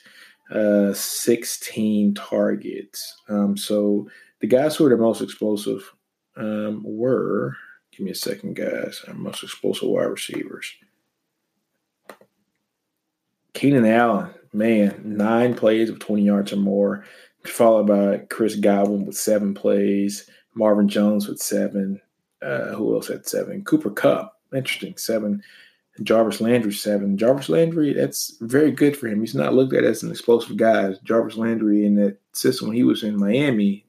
uh, 0.51 0.93
16 0.93 2.15
targets. 2.15 3.17
Um, 3.29 3.57
so 3.57 4.09
the 4.41 4.47
guys 4.47 4.77
who 4.77 4.87
are 4.87 4.91
the 4.91 4.97
most 4.97 5.21
explosive 5.21 5.93
um, 6.37 6.83
were 6.85 7.57
Give 8.01 8.05
me 8.07 8.13
a 8.13 8.15
second, 8.15 8.57
guys. 8.57 9.03
Our 9.07 9.13
most 9.13 9.43
explosive 9.43 9.91
wide 9.91 10.05
receivers. 10.05 10.73
Keenan 13.53 13.85
Allen, 13.85 14.31
man, 14.55 15.03
nine 15.05 15.55
plays 15.55 15.91
of 15.91 15.99
20 15.99 16.23
yards 16.23 16.53
or 16.53 16.57
more, 16.57 17.05
followed 17.45 17.89
by 17.89 18.25
Chris 18.31 18.55
Godwin 18.55 19.05
with 19.05 19.17
seven 19.17 19.53
plays, 19.53 20.31
Marvin 20.55 20.89
Jones 20.89 21.29
with 21.29 21.41
seven. 21.41 22.01
Uh, 22.43 22.73
who 22.75 22.95
else 22.95 23.09
had 23.09 23.27
seven? 23.27 23.65
Cooper 23.65 23.91
Kupp, 23.91 24.39
interesting, 24.55 24.97
seven. 24.97 25.43
Jarvis 26.03 26.41
Landry, 26.41 26.73
seven. 26.73 27.19
Jarvis 27.19 27.49
Landry, 27.49 27.93
that's 27.93 28.37
very 28.41 28.71
good 28.71 28.97
for 28.97 29.09
him. 29.09 29.21
He's 29.21 29.35
not 29.35 29.55
looked 29.55 29.75
at 29.75 29.85
as 29.85 30.03
an 30.03 30.11
explosive 30.11 30.57
guy. 30.57 30.95
Jarvis 31.05 31.37
Landry 31.37 31.85
in 31.85 31.97
that 31.97 32.19
system 32.33 32.73
he 32.73 32.85
was 32.85 33.03
in 33.03 33.19
Miami, 33.19 33.85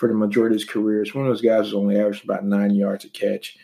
for 0.00 0.08
the 0.08 0.14
majority 0.14 0.54
of 0.54 0.62
his 0.62 0.68
career. 0.68 1.02
It's 1.02 1.14
one 1.14 1.26
of 1.26 1.30
those 1.30 1.42
guys 1.42 1.66
who's 1.66 1.74
only 1.74 1.98
averaged 1.98 2.24
about 2.24 2.46
nine 2.46 2.74
yards 2.74 3.04
a 3.04 3.10
catch. 3.10 3.58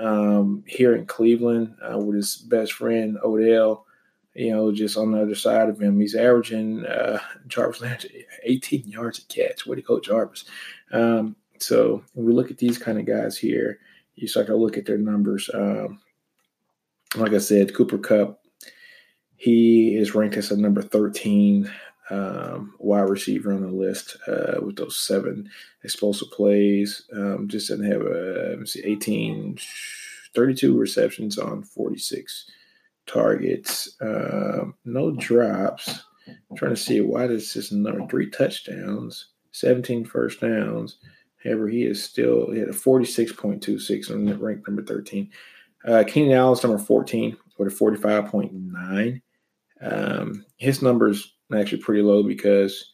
Um, 0.00 0.64
here 0.66 0.96
in 0.96 1.04
Cleveland 1.04 1.76
uh, 1.82 1.98
with 1.98 2.16
his 2.16 2.36
best 2.36 2.72
friend 2.72 3.18
Odell, 3.22 3.84
you 4.34 4.52
know, 4.52 4.72
just 4.72 4.96
on 4.96 5.12
the 5.12 5.20
other 5.20 5.34
side 5.34 5.68
of 5.68 5.78
him, 5.78 6.00
he's 6.00 6.14
averaging 6.14 6.86
uh, 6.86 7.18
Jarvis 7.46 7.82
Landry 7.82 8.24
18 8.42 8.88
yards 8.88 9.18
a 9.18 9.26
catch. 9.26 9.66
What 9.66 9.74
do 9.74 9.80
you 9.80 9.86
call 9.86 10.00
Jarvis? 10.00 10.46
Um, 10.92 11.36
so 11.62 12.02
when 12.14 12.26
we 12.26 12.32
look 12.32 12.50
at 12.50 12.58
these 12.58 12.78
kind 12.78 12.98
of 12.98 13.06
guys 13.06 13.38
here, 13.38 13.78
you 14.14 14.28
start 14.28 14.46
to 14.48 14.56
look 14.56 14.76
at 14.76 14.86
their 14.86 14.98
numbers. 14.98 15.50
Um, 15.52 16.00
like 17.16 17.32
I 17.32 17.38
said, 17.38 17.74
Cooper 17.74 17.98
Kupp, 17.98 18.40
he 19.36 19.96
is 19.96 20.14
ranked 20.14 20.36
as 20.36 20.50
a 20.50 20.56
number 20.56 20.82
13 20.82 21.70
um, 22.10 22.74
wide 22.78 23.08
receiver 23.08 23.52
on 23.52 23.62
the 23.62 23.68
list 23.68 24.16
uh, 24.26 24.60
with 24.60 24.76
those 24.76 24.96
seven 24.96 25.48
explosive 25.84 26.30
plays. 26.30 27.02
Um, 27.12 27.48
just 27.48 27.68
didn't 27.68 27.90
have 27.90 28.02
a 28.02 28.48
let 28.50 28.60
me 28.60 28.66
see, 28.66 28.82
18, 28.84 29.58
32 30.34 30.76
receptions 30.76 31.38
on 31.38 31.62
46 31.62 32.50
targets. 33.06 33.96
Um, 34.00 34.74
no 34.84 35.12
drops. 35.12 36.04
I'm 36.28 36.56
trying 36.56 36.74
to 36.74 36.80
see 36.80 37.00
why 37.00 37.26
this 37.26 37.56
is 37.56 37.72
number 37.72 38.06
three 38.06 38.30
touchdowns, 38.30 39.28
17 39.52 40.04
first 40.04 40.40
downs. 40.40 40.98
However, 41.44 41.68
he 41.68 41.84
is 41.84 42.02
still 42.02 42.50
he 42.50 42.60
had 42.60 42.68
a 42.68 42.72
46.26 42.72 44.10
on 44.10 44.38
rank 44.38 44.66
number 44.66 44.82
13. 44.82 45.30
Uh, 45.84 46.04
Keenan 46.06 46.36
Allen's 46.36 46.62
number 46.62 46.78
14 46.78 47.36
with 47.58 47.72
a 47.72 47.76
45.9. 47.76 49.20
Um, 49.80 50.44
his 50.58 50.80
numbers 50.82 51.34
actually 51.52 51.82
pretty 51.82 52.02
low 52.02 52.22
because 52.22 52.92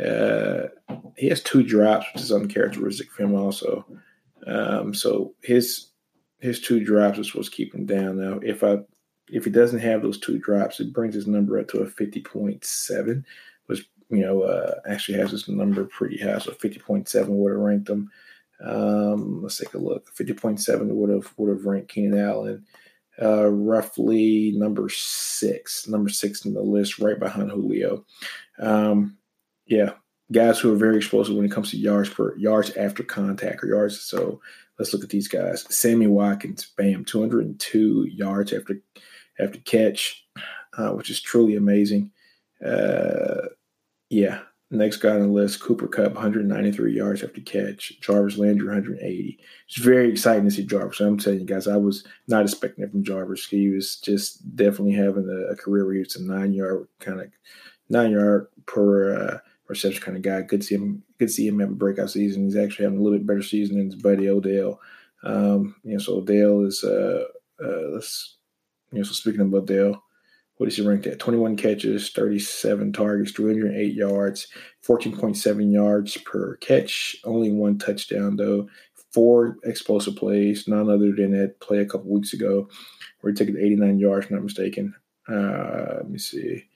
uh, 0.00 0.68
he 1.16 1.28
has 1.28 1.42
two 1.42 1.62
drops, 1.62 2.06
which 2.12 2.22
is 2.22 2.32
uncharacteristic 2.32 3.10
for 3.10 3.24
him 3.24 3.34
also. 3.34 3.84
Um, 4.46 4.94
so 4.94 5.34
his 5.42 5.88
his 6.38 6.60
two 6.60 6.82
drops 6.82 7.18
is 7.18 7.34
what's 7.34 7.48
keeping 7.48 7.80
him 7.80 7.86
down. 7.86 8.18
Now, 8.18 8.38
if 8.42 8.64
I 8.64 8.78
if 9.28 9.44
he 9.44 9.50
doesn't 9.50 9.80
have 9.80 10.02
those 10.02 10.18
two 10.18 10.38
drops, 10.38 10.80
it 10.80 10.92
brings 10.92 11.14
his 11.14 11.26
number 11.26 11.58
up 11.58 11.68
to 11.68 11.80
a 11.80 11.86
fifty 11.86 12.20
point 12.20 12.64
seven, 12.64 13.24
which 13.66 13.86
you 14.10 14.20
know 14.20 14.42
uh, 14.42 14.74
actually 14.88 15.18
has 15.18 15.30
his 15.30 15.48
number 15.48 15.84
pretty 15.84 16.18
high. 16.18 16.38
So 16.38 16.52
fifty 16.52 16.78
point 16.78 17.08
seven 17.08 17.38
would 17.38 17.52
have 17.52 17.60
ranked 17.60 17.86
them. 17.86 18.10
Um, 18.62 19.42
let's 19.42 19.58
take 19.58 19.74
a 19.74 19.78
look. 19.78 20.08
Fifty 20.14 20.34
point 20.34 20.60
seven 20.60 20.94
would 20.96 21.10
have 21.10 21.32
would 21.36 21.50
have 21.50 21.64
ranked 21.64 21.88
Keenan 21.88 22.18
Allen 22.18 22.66
uh, 23.20 23.48
roughly 23.50 24.52
number 24.52 24.88
six, 24.88 25.86
number 25.86 26.08
six 26.08 26.44
in 26.44 26.54
the 26.54 26.62
list, 26.62 26.98
right 26.98 27.18
behind 27.18 27.50
Julio. 27.50 28.04
Um, 28.58 29.18
yeah, 29.66 29.92
guys 30.32 30.58
who 30.58 30.72
are 30.72 30.76
very 30.76 30.96
explosive 30.96 31.36
when 31.36 31.44
it 31.44 31.52
comes 31.52 31.70
to 31.70 31.76
yards 31.76 32.08
per 32.08 32.36
yards 32.36 32.70
after 32.76 33.02
contact 33.02 33.62
or 33.62 33.68
yards. 33.68 34.00
So 34.00 34.40
let's 34.78 34.92
look 34.92 35.04
at 35.04 35.10
these 35.10 35.28
guys. 35.28 35.66
Sammy 35.74 36.06
Watkins, 36.06 36.72
bam, 36.76 37.04
202 37.04 38.06
yards 38.10 38.52
after 38.52 38.80
after 39.38 39.58
catch, 39.60 40.26
uh, 40.76 40.90
which 40.90 41.10
is 41.10 41.20
truly 41.20 41.56
amazing. 41.56 42.10
Uh, 42.64 43.48
yeah, 44.10 44.40
Next 44.72 44.98
guy 44.98 45.10
on 45.10 45.20
the 45.20 45.26
list, 45.26 45.60
Cooper 45.60 45.88
Kupp, 45.88 46.14
193 46.14 46.94
yards 46.94 47.24
after 47.24 47.40
catch. 47.40 48.00
Jarvis 48.00 48.38
Landry, 48.38 48.68
180. 48.68 49.36
It's 49.66 49.78
very 49.78 50.08
exciting 50.08 50.44
to 50.44 50.50
see 50.52 50.64
Jarvis. 50.64 51.00
I'm 51.00 51.18
telling 51.18 51.40
you 51.40 51.44
guys, 51.44 51.66
I 51.66 51.76
was 51.76 52.04
not 52.28 52.42
expecting 52.42 52.84
it 52.84 52.92
from 52.92 53.02
Jarvis. 53.02 53.48
He 53.48 53.68
was 53.68 53.96
just 53.96 54.54
definitely 54.54 54.92
having 54.92 55.28
a, 55.28 55.52
a 55.52 55.56
career 55.56 55.84
where 55.84 55.94
he 55.94 56.00
was 56.00 56.14
a 56.14 56.22
nine 56.22 56.52
yard 56.52 56.86
kind 57.00 57.20
of 57.20 57.32
nine 57.88 58.12
yard 58.12 58.46
per 58.66 59.12
uh, 59.12 59.38
reception 59.66 60.02
kind 60.02 60.16
of 60.16 60.22
guy. 60.22 60.42
Good 60.42 60.62
see 60.62 60.76
him. 60.76 61.02
Good 61.18 61.32
see 61.32 61.48
him 61.48 61.58
have 61.58 61.70
a 61.70 61.74
breakout 61.74 62.10
season. 62.10 62.44
He's 62.44 62.56
actually 62.56 62.84
having 62.84 63.00
a 63.00 63.02
little 63.02 63.18
bit 63.18 63.26
better 63.26 63.42
season 63.42 63.78
than 63.78 63.86
his 63.86 63.96
buddy 63.96 64.28
Odell. 64.28 64.78
Um, 65.24 65.74
you 65.82 65.94
know, 65.94 65.98
so 65.98 66.18
Odell 66.18 66.60
is 66.64 66.84
uh, 66.84 67.24
uh, 67.60 67.88
let's 67.88 68.36
you 68.92 68.98
know. 68.98 69.04
So 69.04 69.14
speaking 69.14 69.40
of 69.40 69.52
Odell 69.52 70.00
what 70.60 70.68
is 70.68 70.76
he 70.76 70.86
ranked 70.86 71.06
at? 71.06 71.18
21 71.18 71.56
catches, 71.56 72.10
37 72.10 72.92
targets, 72.92 73.32
308 73.32 73.94
yards, 73.94 74.46
14.7 74.86 75.72
yards 75.72 76.18
per 76.18 76.56
catch. 76.56 77.16
Only 77.24 77.50
one 77.50 77.78
touchdown, 77.78 78.36
though. 78.36 78.68
Four 79.10 79.56
explosive 79.64 80.16
plays, 80.16 80.68
none 80.68 80.90
other 80.90 81.12
than 81.12 81.30
that 81.30 81.58
play 81.60 81.78
a 81.78 81.86
couple 81.86 82.10
weeks 82.10 82.34
ago 82.34 82.68
where 83.22 83.32
he 83.32 83.34
took 83.34 83.48
it 83.48 83.58
89 83.58 83.98
yards, 83.98 84.30
not 84.30 84.42
mistaken. 84.42 84.94
Uh, 85.26 85.94
let 85.94 86.10
me 86.10 86.18
see. 86.18 86.66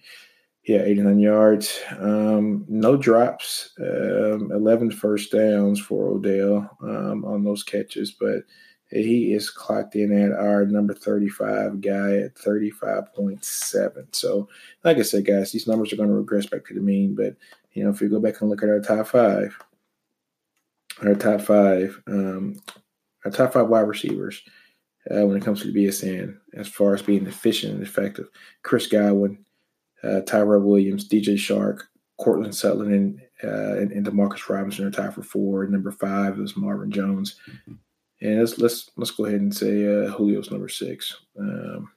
Yeah, 0.66 0.80
89 0.80 1.18
yards. 1.18 1.78
Um, 1.98 2.64
no 2.66 2.96
drops. 2.96 3.74
Um, 3.78 4.50
11 4.50 4.92
first 4.92 5.30
downs 5.30 5.78
for 5.78 6.08
Odell 6.08 6.74
um, 6.82 7.22
on 7.26 7.44
those 7.44 7.62
catches, 7.62 8.12
but– 8.12 8.44
he 8.90 9.32
is 9.32 9.50
clocked 9.50 9.96
in 9.96 10.12
at 10.12 10.32
our 10.32 10.64
number 10.66 10.94
35 10.94 11.80
guy 11.80 12.16
at 12.18 12.34
35.7. 12.34 14.14
So, 14.14 14.48
like 14.84 14.98
I 14.98 15.02
said, 15.02 15.26
guys, 15.26 15.52
these 15.52 15.66
numbers 15.66 15.92
are 15.92 15.96
going 15.96 16.08
to 16.08 16.14
regress 16.14 16.46
back 16.46 16.64
to 16.66 16.74
the 16.74 16.80
mean. 16.80 17.14
But, 17.14 17.36
you 17.72 17.84
know, 17.84 17.90
if 17.90 18.00
you 18.00 18.08
go 18.08 18.20
back 18.20 18.40
and 18.40 18.50
look 18.50 18.62
at 18.62 18.68
our 18.68 18.80
top 18.80 19.08
five, 19.08 19.56
our 21.02 21.14
top 21.14 21.40
five, 21.40 22.00
um, 22.06 22.60
our 23.24 23.30
top 23.30 23.54
five 23.54 23.68
wide 23.68 23.88
receivers 23.88 24.42
uh, 25.10 25.26
when 25.26 25.36
it 25.36 25.44
comes 25.44 25.62
to 25.62 25.72
the 25.72 25.86
BSN, 25.86 26.36
as 26.54 26.68
far 26.68 26.94
as 26.94 27.02
being 27.02 27.26
efficient 27.26 27.74
and 27.74 27.82
effective, 27.82 28.28
Chris 28.62 28.86
Godwin, 28.86 29.44
uh, 30.02 30.20
Tyrell 30.20 30.60
Williams, 30.60 31.08
DJ 31.08 31.34
Chark, 31.34 31.80
Courtland 32.18 32.54
Sutton, 32.54 32.92
and, 32.92 33.20
uh, 33.42 33.76
and, 33.78 33.90
and 33.90 34.06
Demarcus 34.06 34.48
Robinson 34.48 34.84
are 34.84 34.90
tied 34.90 35.14
for 35.14 35.22
four. 35.22 35.66
Number 35.66 35.90
five 35.90 36.38
is 36.38 36.56
Marvin 36.56 36.92
Jones. 36.92 37.40
And 38.24 38.40
let's 38.40 38.58
let's 38.58 38.90
let's 38.96 39.10
go 39.10 39.26
ahead 39.26 39.42
and 39.42 39.54
say 39.54 39.84
uh, 39.84 40.16
Julio's 40.16 40.50
number 40.50 40.70
six. 40.70 41.14
Um, 41.38 41.90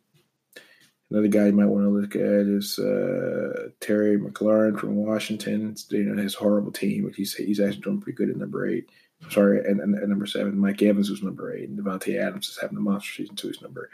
another 1.10 1.30
guy 1.30 1.46
you 1.46 1.54
might 1.54 1.68
want 1.68 1.86
to 1.86 1.90
look 1.90 2.16
at 2.16 2.22
is 2.22 2.78
uh, 2.80 3.70
Terry 3.80 4.20
McLaurin 4.20 4.78
from 4.78 4.98
Washington. 4.98 5.74
You 5.90 6.04
know 6.04 6.22
his 6.22 6.36
horrible 6.36 6.74
team, 6.74 7.06
but 7.06 7.16
he's 7.16 7.34
he's 7.34 7.62
actually 7.62 7.80
doing 7.80 8.02
pretty 8.02 8.18
good 8.18 8.30
at 8.30 8.36
number 8.36 8.68
eight. 8.68 8.90
sorry, 9.30 9.60
and, 9.60 9.80
and, 9.80 9.96
and, 9.96 10.10
number 10.10 10.26
seven. 10.26 10.60
Mike 10.60 10.82
Evans 10.82 11.10
was 11.10 11.24
number 11.24 11.56
eight, 11.56 11.70
and 11.70 11.80
Davante 11.80 12.22
Adams 12.22 12.50
is 12.50 12.60
having 12.60 12.76
a 12.78 12.82
monster 12.82 13.14
season 13.14 13.38
too. 13.38 13.48
He's 13.48 13.62
number 13.62 13.90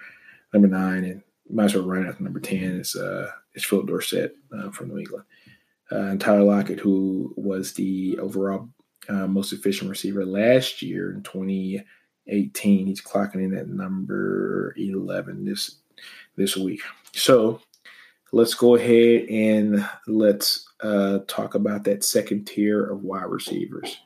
number 0.54 0.68
nine, 0.68 1.04
and 1.04 1.22
might 1.52 1.66
as 1.66 1.76
well 1.76 1.86
run 1.86 2.08
after 2.08 2.24
number 2.24 2.40
ten 2.40 2.80
is 2.80 2.96
uh 2.96 3.30
is 3.54 3.64
Phillip 3.64 3.86
Dorsett 3.86 4.36
uh, 4.58 4.72
from 4.72 4.88
New 4.88 4.98
England. 4.98 5.26
Uh, 5.92 5.98
and 5.98 6.20
Tyler 6.20 6.42
Lockett, 6.42 6.80
who 6.80 7.32
was 7.38 7.74
the 7.74 8.18
overall 8.18 8.70
uh, 9.08 9.28
most 9.28 9.54
efficient 9.54 9.92
receiver 9.92 10.26
last 10.26 10.82
year 10.82 11.14
in 11.14 11.22
2018, 12.26 12.88
he's 12.88 13.02
clocking 13.02 13.44
in 13.44 13.56
at 13.56 13.68
number 13.68 14.74
11 14.78 15.46
this 15.46 15.78
this 16.36 16.58
week. 16.58 16.82
So 17.14 17.62
let's 18.32 18.54
go 18.54 18.76
ahead 18.76 19.28
and 19.30 19.88
let's 20.08 20.68
uh, 20.82 21.20
talk 21.28 21.56
about 21.56 21.84
that 21.84 22.04
second 22.04 22.46
tier 22.46 22.84
of 22.84 23.04
wide 23.04 23.26
receivers. 23.26 23.98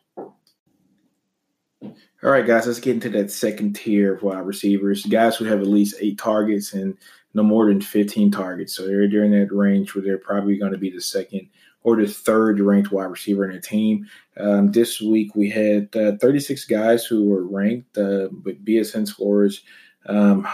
All 2.24 2.32
right, 2.32 2.46
guys, 2.46 2.66
let's 2.66 2.80
get 2.80 2.96
into 2.96 3.10
that 3.10 3.32
second 3.32 3.76
tier 3.76 4.16
of 4.16 4.24
wide 4.24 4.46
receivers. 4.46 5.06
Guys 5.06 5.38
who 5.38 5.46
have 5.46 5.62
at 5.62 5.68
least 5.68 5.96
eight 6.00 6.18
targets 6.18 6.74
and 6.74 6.98
no 7.34 7.44
more 7.44 7.68
than 7.68 7.80
15 7.80 8.32
targets. 8.32 8.76
So 8.76 8.86
they're 8.86 9.08
during 9.08 9.32
that 9.32 9.54
range 9.54 9.94
where 9.94 10.04
they're 10.04 10.18
probably 10.18 10.58
going 10.58 10.72
to 10.72 10.78
be 10.78 10.90
the 10.90 11.00
second 11.00 11.48
or 11.88 11.96
the 11.96 12.06
third 12.06 12.60
ranked 12.60 12.92
wide 12.92 13.06
receiver 13.06 13.50
in 13.50 13.56
the 13.56 13.62
team. 13.62 14.06
Um, 14.36 14.74
this 14.74 15.00
week 15.00 15.34
we 15.38 15.50
had 15.50 15.96
uh, 15.96 16.18
36 16.18 16.66
guys 16.66 17.06
who 17.06 17.30
were 17.30 17.48
ranked 17.48 17.98
uh, 17.98 18.28
with 18.44 18.66
BSN 18.66 19.08
scores 19.08 19.62
um, 20.08 20.46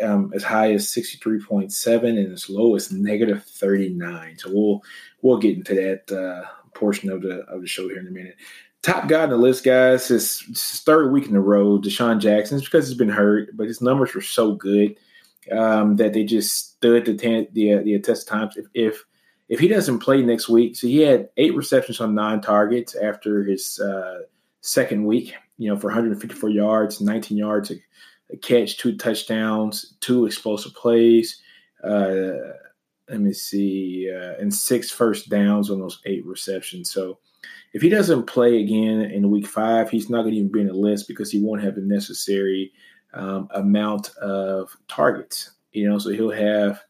um, 0.00 0.30
as 0.36 0.44
high 0.44 0.72
as 0.72 0.86
63.7 0.86 2.04
and 2.04 2.32
as 2.32 2.48
low 2.48 2.76
as 2.76 2.92
negative 2.92 3.42
39. 3.44 4.38
So 4.38 4.50
we'll 4.52 4.82
we'll 5.20 5.38
get 5.38 5.56
into 5.56 5.74
that 5.74 6.16
uh, 6.16 6.46
portion 6.74 7.10
of 7.10 7.22
the 7.22 7.40
of 7.46 7.60
the 7.60 7.66
show 7.66 7.88
here 7.88 7.98
in 7.98 8.06
a 8.06 8.12
minute. 8.12 8.36
Top 8.82 9.08
guy 9.08 9.24
on 9.24 9.30
the 9.30 9.36
list, 9.36 9.64
guys, 9.64 10.12
is 10.12 10.42
third 10.86 11.10
week 11.10 11.26
in 11.26 11.34
a 11.34 11.40
row. 11.40 11.80
DeSean 11.80 12.20
Jackson. 12.20 12.56
It's 12.56 12.66
because 12.68 12.86
he's 12.86 12.96
been 12.96 13.08
hurt, 13.08 13.48
but 13.56 13.66
his 13.66 13.82
numbers 13.82 14.14
were 14.14 14.20
so 14.20 14.54
good 14.54 14.94
um, 15.50 15.96
that 15.96 16.12
they 16.12 16.22
just 16.22 16.76
stood 16.76 17.04
the 17.04 17.48
the 17.52 17.82
the 17.82 17.98
test 17.98 18.28
times. 18.28 18.56
If, 18.56 18.66
if 18.74 19.04
if 19.48 19.60
he 19.60 19.68
doesn't 19.68 20.00
play 20.00 20.22
next 20.22 20.48
week, 20.48 20.76
so 20.76 20.86
he 20.86 20.98
had 20.98 21.30
eight 21.36 21.54
receptions 21.54 22.00
on 22.00 22.14
nine 22.14 22.40
targets 22.40 22.94
after 22.94 23.44
his 23.44 23.80
uh, 23.80 24.20
second 24.60 25.04
week. 25.04 25.34
You 25.56 25.70
know, 25.70 25.76
for 25.76 25.88
154 25.88 26.50
yards, 26.50 27.00
19 27.00 27.36
yards, 27.36 27.70
a, 27.70 27.74
a 28.32 28.36
catch, 28.36 28.78
two 28.78 28.96
touchdowns, 28.96 29.94
two 30.00 30.26
explosive 30.26 30.74
plays. 30.74 31.40
Uh, 31.82 32.32
let 33.08 33.20
me 33.20 33.32
see, 33.32 34.10
uh, 34.14 34.34
and 34.38 34.52
six 34.52 34.90
first 34.90 35.30
downs 35.30 35.70
on 35.70 35.80
those 35.80 36.00
eight 36.04 36.24
receptions. 36.26 36.90
So 36.90 37.18
if 37.72 37.82
he 37.82 37.88
doesn't 37.88 38.26
play 38.26 38.60
again 38.60 39.00
in 39.00 39.30
week 39.30 39.46
five, 39.46 39.90
he's 39.90 40.10
not 40.10 40.22
going 40.22 40.32
to 40.32 40.38
even 40.38 40.52
be 40.52 40.60
in 40.60 40.66
the 40.66 40.74
list 40.74 41.08
because 41.08 41.30
he 41.30 41.40
won't 41.40 41.62
have 41.62 41.74
the 41.74 41.80
necessary 41.80 42.72
um, 43.14 43.48
amount 43.52 44.10
of 44.16 44.76
targets. 44.88 45.52
You 45.72 45.88
know, 45.88 45.98
so 45.98 46.10
he'll 46.10 46.30
have 46.30 46.82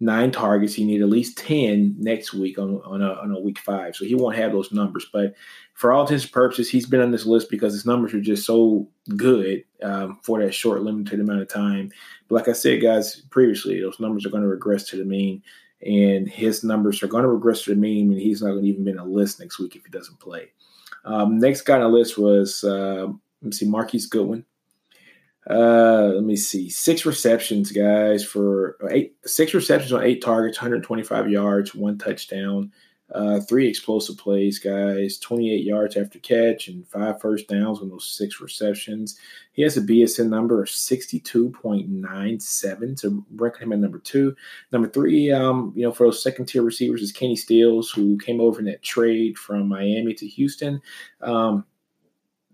nine 0.00 0.32
targets. 0.32 0.74
He 0.74 0.84
need 0.84 1.02
at 1.02 1.08
least 1.08 1.38
ten 1.38 1.94
next 1.98 2.32
week 2.32 2.58
on 2.58 2.80
on 2.84 3.02
a, 3.02 3.12
on 3.12 3.30
a 3.30 3.40
week 3.40 3.58
five. 3.58 3.94
So 3.94 4.04
he 4.04 4.14
won't 4.14 4.36
have 4.36 4.52
those 4.52 4.72
numbers. 4.72 5.06
But 5.12 5.34
for 5.74 5.92
all 5.92 6.02
intents 6.02 6.24
and 6.24 6.32
purposes, 6.32 6.70
he's 6.70 6.86
been 6.86 7.00
on 7.00 7.10
this 7.10 7.26
list 7.26 7.50
because 7.50 7.72
his 7.72 7.86
numbers 7.86 8.14
are 8.14 8.20
just 8.20 8.46
so 8.46 8.88
good 9.16 9.64
um, 9.82 10.18
for 10.22 10.40
that 10.40 10.52
short, 10.52 10.82
limited 10.82 11.20
amount 11.20 11.42
of 11.42 11.48
time. 11.48 11.90
But 12.28 12.34
like 12.36 12.48
I 12.48 12.52
said, 12.52 12.82
guys, 12.82 13.20
previously, 13.30 13.80
those 13.80 14.00
numbers 14.00 14.26
are 14.26 14.30
going 14.30 14.42
to 14.42 14.48
regress 14.48 14.84
to 14.88 14.96
the 14.96 15.04
mean, 15.04 15.42
and 15.86 16.28
his 16.28 16.64
numbers 16.64 17.02
are 17.02 17.08
going 17.08 17.24
to 17.24 17.30
regress 17.30 17.64
to 17.64 17.70
the 17.70 17.80
mean, 17.80 18.10
and 18.10 18.20
he's 18.20 18.42
not 18.42 18.50
going 18.50 18.62
to 18.62 18.68
even 18.68 18.84
be 18.84 18.90
in 18.90 18.98
a 18.98 19.04
list 19.04 19.40
next 19.40 19.58
week 19.58 19.76
if 19.76 19.84
he 19.84 19.90
doesn't 19.90 20.20
play. 20.20 20.50
Um, 21.04 21.38
next 21.38 21.62
guy 21.62 21.76
on 21.76 21.80
the 21.80 21.88
list 21.88 22.18
was 22.18 22.62
uh, 22.64 23.06
let 23.42 23.46
me 23.46 23.52
see, 23.52 23.68
Marquise 23.68 24.06
Goodwin. 24.06 24.44
Uh, 25.48 26.10
let 26.14 26.24
me 26.24 26.36
see. 26.36 26.68
Six 26.68 27.06
receptions, 27.06 27.72
guys, 27.72 28.24
for 28.24 28.76
eight 28.90 29.14
six 29.24 29.54
receptions 29.54 29.92
on 29.92 30.02
eight 30.02 30.22
targets, 30.22 30.58
125 30.58 31.30
yards, 31.30 31.74
one 31.74 31.96
touchdown, 31.96 32.70
uh, 33.14 33.40
three 33.40 33.66
explosive 33.66 34.18
plays, 34.18 34.58
guys, 34.58 35.16
28 35.18 35.64
yards 35.64 35.96
after 35.96 36.18
catch, 36.18 36.68
and 36.68 36.86
five 36.86 37.18
first 37.20 37.48
downs 37.48 37.80
on 37.80 37.88
those 37.88 38.06
six 38.06 38.40
receptions. 38.40 39.18
He 39.52 39.62
has 39.62 39.76
a 39.76 39.80
BSN 39.80 40.28
number 40.28 40.62
of 40.62 40.68
62.97, 40.68 42.98
so 42.98 43.24
ranking 43.34 43.62
him 43.62 43.72
at 43.72 43.80
number 43.80 43.98
two. 43.98 44.36
Number 44.72 44.88
three, 44.88 45.32
um, 45.32 45.72
you 45.74 45.82
know, 45.82 45.90
for 45.92 46.06
those 46.06 46.22
second 46.22 46.46
tier 46.46 46.62
receivers 46.62 47.02
is 47.02 47.10
Kenny 47.12 47.34
Stills, 47.34 47.90
who 47.90 48.16
came 48.18 48.40
over 48.40 48.60
in 48.60 48.66
that 48.66 48.82
trade 48.82 49.36
from 49.38 49.66
Miami 49.68 50.14
to 50.14 50.28
Houston. 50.28 50.80
Um, 51.22 51.64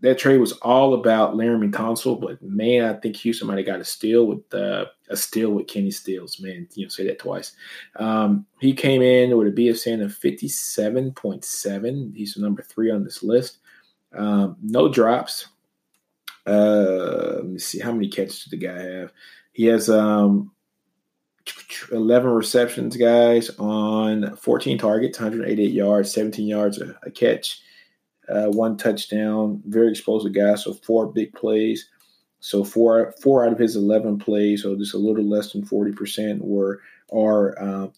that 0.03 0.19
trade 0.19 0.39
was 0.39 0.53
all 0.53 0.95
about 0.95 1.35
Laremy 1.35 1.73
Tunsil, 1.73 2.21
but 2.21 2.43
man, 2.43 2.85
I 2.85 2.99
think 2.99 3.17
Houston 3.17 3.49
might 3.49 3.57
have 3.57 3.67
got 3.67 3.81
a 3.81 3.85
steal 3.85 4.27
with 4.27 4.55
uh, 4.55 4.87
a 5.09 5.17
steal 5.17 5.51
with 5.51 5.69
Kenny 5.69 5.91
Steals. 5.91 6.39
Man, 6.39 6.69
you 6.75 6.85
know, 6.85 6.89
say 6.89 7.07
that 7.07 7.19
twice. 7.19 7.53
Um, 7.97 8.47
he 8.61 8.75
came 8.75 9.01
in 9.01 9.37
with 9.37 9.49
a 9.49 9.51
BSN 9.51 10.05
of 10.05 10.15
fifty 10.15 10.49
seven 10.49 11.13
point 11.13 11.45
seven. 11.45 12.13
He's 12.15 12.37
number 12.37 12.63
three 12.63 12.91
on 12.91 13.05
this 13.05 13.23
list. 13.23 13.59
Um, 14.15 14.57
no 14.63 14.89
drops. 14.89 15.49
Uh, 16.47 17.37
let 17.37 17.47
me 17.47 17.59
see 17.59 17.81
how 17.81 17.93
many 17.93 18.09
catches 18.09 18.45
did 18.45 18.61
the 18.61 18.67
guy 18.67 18.83
have. 18.83 19.13
He 19.53 19.65
has 19.65 19.89
um, 19.89 20.53
11 21.91 22.31
receptions, 22.31 22.97
guys, 22.97 23.51
on 23.59 24.37
14 24.37 24.79
targets, 24.79 25.19
188 25.19 25.73
yards, 25.73 26.13
17 26.13 26.47
yards 26.47 26.81
a, 26.81 26.97
a 27.03 27.11
catch 27.11 27.63
uh, 28.29 28.47
one 28.47 28.77
touchdown, 28.77 29.63
very 29.67 29.91
explosive 29.91 30.33
guy. 30.33 30.55
So 30.55 30.75
four 30.75 31.07
big 31.07 31.33
plays. 31.35 31.89
So 32.41 32.63
four 32.65 33.15
four 33.21 33.45
out 33.45 33.53
of 33.53 33.59
his 33.59 33.77
eleven 33.77 34.19
plays, 34.19 34.63
so 34.63 34.77
just 34.77 34.95
a 34.95 34.99
little 34.99 35.25
less 35.25 35.53
than 35.53 35.65
forty 35.65 35.93
percent, 35.93 36.45
were 36.45 36.81
are 37.13 37.59
uh, 37.61 37.89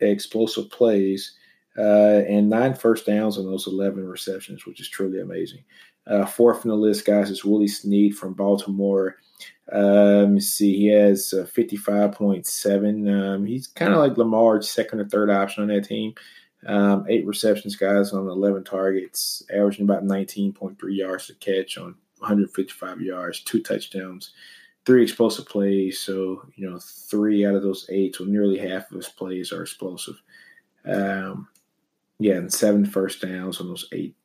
explosive 0.00 0.68
plays, 0.70 1.32
uh, 1.78 2.22
and 2.28 2.50
nine 2.50 2.74
first 2.74 3.06
downs 3.06 3.38
on 3.38 3.44
those 3.44 3.66
eleven 3.66 4.06
receptions, 4.06 4.66
which 4.66 4.80
is 4.80 4.88
truly 4.88 5.20
amazing. 5.20 5.62
Uh, 6.06 6.26
fourth 6.26 6.66
on 6.66 6.68
the 6.68 6.74
list, 6.74 7.06
guys, 7.06 7.30
is 7.30 7.44
Willie 7.44 7.68
Snead 7.68 8.14
from 8.16 8.34
Baltimore. 8.34 9.16
Uh, 9.72 10.22
let 10.22 10.30
me 10.30 10.40
see, 10.40 10.76
he 10.76 10.86
has 10.88 11.32
fifty 11.50 11.76
five 11.76 12.12
point 12.12 12.46
seven. 12.46 13.08
Um, 13.08 13.46
he's 13.46 13.68
kind 13.68 13.94
of 13.94 14.00
like 14.00 14.18
Lamar's 14.18 14.68
second 14.68 15.00
or 15.00 15.08
third 15.08 15.30
option 15.30 15.62
on 15.62 15.68
that 15.68 15.84
team. 15.84 16.14
Um, 16.66 17.06
eight 17.08 17.26
receptions, 17.26 17.76
guys, 17.76 18.12
on 18.12 18.28
11 18.28 18.64
targets, 18.64 19.42
averaging 19.50 19.84
about 19.84 20.04
19.3 20.04 20.76
yards 20.88 21.26
to 21.26 21.34
catch 21.34 21.76
on 21.76 21.94
155 22.18 23.00
yards, 23.00 23.40
two 23.40 23.62
touchdowns, 23.62 24.32
three 24.86 25.02
explosive 25.02 25.46
plays. 25.46 25.98
So, 25.98 26.42
you 26.54 26.68
know, 26.68 26.78
three 26.78 27.46
out 27.46 27.54
of 27.54 27.62
those 27.62 27.86
eight, 27.90 28.16
so 28.16 28.24
nearly 28.24 28.58
half 28.58 28.90
of 28.90 28.96
his 28.96 29.08
plays 29.08 29.52
are 29.52 29.62
explosive. 29.62 30.20
Um, 30.84 31.48
yeah, 32.18 32.34
and 32.34 32.52
seven 32.52 32.84
first 32.86 33.20
downs 33.20 33.60
on 33.60 33.68
those 33.68 33.88
eight 33.92 34.16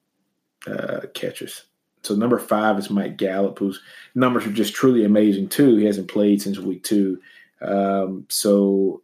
uh, 0.67 1.02
catches. 1.13 1.63
So 2.04 2.15
number 2.15 2.39
five 2.39 2.78
is 2.78 2.89
Mike 2.89 3.17
Gallup, 3.17 3.60
whose 3.60 3.82
numbers 4.15 4.45
are 4.45 4.52
just 4.52 4.73
truly 4.73 5.04
amazing 5.04 5.49
too. 5.49 5.75
He 5.75 5.86
hasn't 5.86 6.08
played 6.08 6.41
since 6.41 6.58
week 6.58 6.84
two. 6.84 7.19
Um, 7.62 8.25
so 8.30 9.02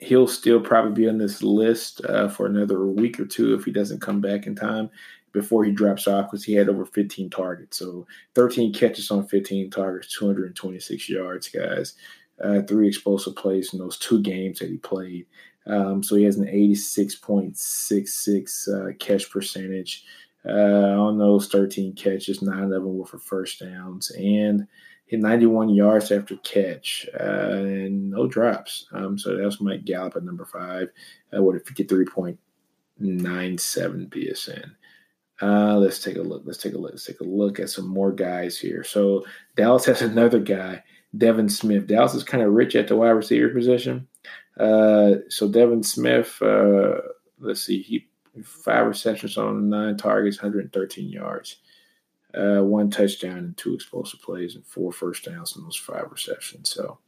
he'll 0.00 0.26
still 0.26 0.60
probably 0.60 0.92
be 0.92 1.08
on 1.08 1.18
this 1.18 1.42
list 1.42 2.00
uh, 2.06 2.28
for 2.28 2.46
another 2.46 2.86
week 2.86 3.20
or 3.20 3.26
two 3.26 3.54
if 3.54 3.64
he 3.64 3.72
doesn't 3.72 4.00
come 4.00 4.20
back 4.20 4.46
in 4.46 4.54
time 4.54 4.90
before 5.32 5.64
he 5.64 5.70
drops 5.70 6.08
off 6.08 6.26
because 6.26 6.44
he 6.44 6.54
had 6.54 6.68
over 6.68 6.84
15 6.84 7.30
targets. 7.30 7.78
So 7.78 8.06
13 8.34 8.72
catches 8.72 9.08
on 9.10 9.26
15 9.28 9.70
targets, 9.70 10.16
226 10.16 11.08
yards, 11.08 11.48
guys. 11.48 11.94
Uh, 12.42 12.62
three 12.62 12.88
explosive 12.88 13.36
plays 13.36 13.74
in 13.74 13.78
those 13.78 13.98
two 13.98 14.22
games 14.22 14.58
that 14.58 14.70
he 14.70 14.78
played. 14.78 15.26
Um, 15.66 16.02
so 16.02 16.16
he 16.16 16.24
has 16.24 16.38
an 16.38 16.46
86.66 16.46 18.68
uh, 18.68 18.94
catch 18.98 19.30
percentage 19.30 20.04
uh, 20.48 20.96
on 20.98 21.18
those 21.18 21.48
13 21.48 21.92
catches. 21.94 22.40
Nine 22.40 22.62
of 22.64 22.70
them 22.70 22.96
were 22.96 23.04
for 23.04 23.18
first 23.18 23.60
downs. 23.60 24.10
And 24.12 24.66
hit 25.10 25.18
91 25.18 25.70
yards 25.70 26.12
after 26.12 26.36
catch 26.36 27.04
uh, 27.18 27.24
and 27.24 28.10
no 28.12 28.28
drops. 28.28 28.86
Um, 28.92 29.18
so 29.18 29.36
that's 29.36 29.60
Mike 29.60 29.84
Gallup 29.84 30.14
at 30.14 30.22
number 30.22 30.44
five 30.44 30.88
uh, 31.36 31.42
with 31.42 31.56
a 31.56 31.60
53.97 31.72 32.38
BSN. 33.00 34.70
Uh, 35.42 35.76
let's 35.78 35.98
take 35.98 36.16
a 36.16 36.22
look. 36.22 36.42
Let's 36.44 36.62
take 36.62 36.74
a 36.74 36.78
look. 36.78 36.92
Let's 36.92 37.06
take 37.06 37.18
a 37.18 37.24
look 37.24 37.58
at 37.58 37.70
some 37.70 37.88
more 37.88 38.12
guys 38.12 38.56
here. 38.56 38.84
So 38.84 39.24
Dallas 39.56 39.84
has 39.86 40.00
another 40.10 40.38
guy, 40.38 40.84
Devin 41.18 41.48
Smith. 41.48 41.88
Dallas 41.88 42.14
is 42.14 42.22
kind 42.22 42.44
of 42.44 42.52
rich 42.52 42.76
at 42.76 42.86
the 42.86 42.94
wide 42.94 43.10
receiver 43.10 43.48
position. 43.48 44.06
Uh, 44.60 45.14
so 45.28 45.48
Devin 45.48 45.82
Smith, 45.82 46.40
uh, 46.40 47.00
let's 47.40 47.62
see, 47.62 47.82
he 47.82 48.06
five 48.44 48.86
receptions 48.86 49.36
on 49.36 49.70
nine 49.70 49.96
targets, 49.96 50.40
113 50.40 51.10
yards 51.10 51.56
uh, 52.34 52.62
one 52.62 52.90
touchdown 52.90 53.38
and 53.38 53.56
two 53.56 53.74
explosive 53.74 54.20
plays 54.20 54.54
and 54.54 54.66
four 54.66 54.92
first 54.92 55.24
downs 55.24 55.56
in 55.56 55.62
those 55.62 55.76
five 55.76 56.06
receptions. 56.10 56.70
So 56.70 56.98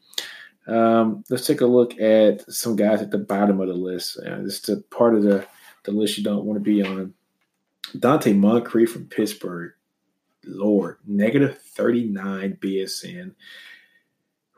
um, 0.67 1.25
let's 1.29 1.47
take 1.47 1.61
a 1.61 1.67
look 1.67 1.99
at 2.01 2.51
some 2.53 2.77
guys 2.77 3.03
at 3.03 3.11
the 3.11 3.19
bottom 3.19 3.61
of 3.61 3.69
the 3.69 3.75
list. 3.75 4.19
Uh, 4.19 4.43
this 4.43 4.55
is 4.55 4.63
the 4.63 4.77
part 4.91 5.15
of 5.15 5.23
the, 5.23 5.47
the 5.85 5.93
list 5.93 6.19
you 6.19 6.25
don't 6.25 6.45
want 6.45 6.57
to 6.57 6.65
be 6.65 6.83
on. 6.83 7.15
Donte 7.97 8.37
Moncrief 8.37 8.93
from 8.93 9.07
Pittsburgh. 9.07 9.73
lord, 10.47 10.99
negative 11.07 11.61
39 11.61 12.59
BSN. 12.61 13.35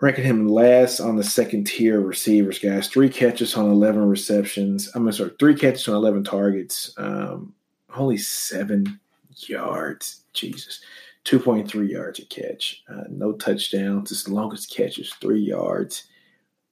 Ranking 0.00 0.24
him 0.24 0.48
last 0.48 1.00
on 1.00 1.16
the 1.16 1.24
second 1.24 1.64
tier 1.64 2.00
of 2.00 2.06
receivers, 2.06 2.58
guys. 2.58 2.88
Three 2.88 3.08
catches 3.08 3.56
on 3.56 3.70
11 3.70 4.06
receptions. 4.06 4.90
I'm 4.94 5.10
sorry, 5.12 5.30
three 5.38 5.54
catches 5.54 5.88
on 5.88 5.94
11 5.94 6.24
targets. 6.24 6.92
Um, 6.98 7.54
only 7.96 8.18
seven 8.18 9.00
yards. 9.36 10.24
Jesus. 10.32 10.80
2.3 11.24 11.88
yards 11.88 12.18
a 12.18 12.26
catch. 12.26 12.82
Uh, 12.88 13.04
no 13.08 13.32
touchdowns. 13.32 14.10
His 14.10 14.28
longest 14.28 14.74
catch 14.74 14.98
is 14.98 15.12
three 15.14 15.40
yards. 15.40 16.04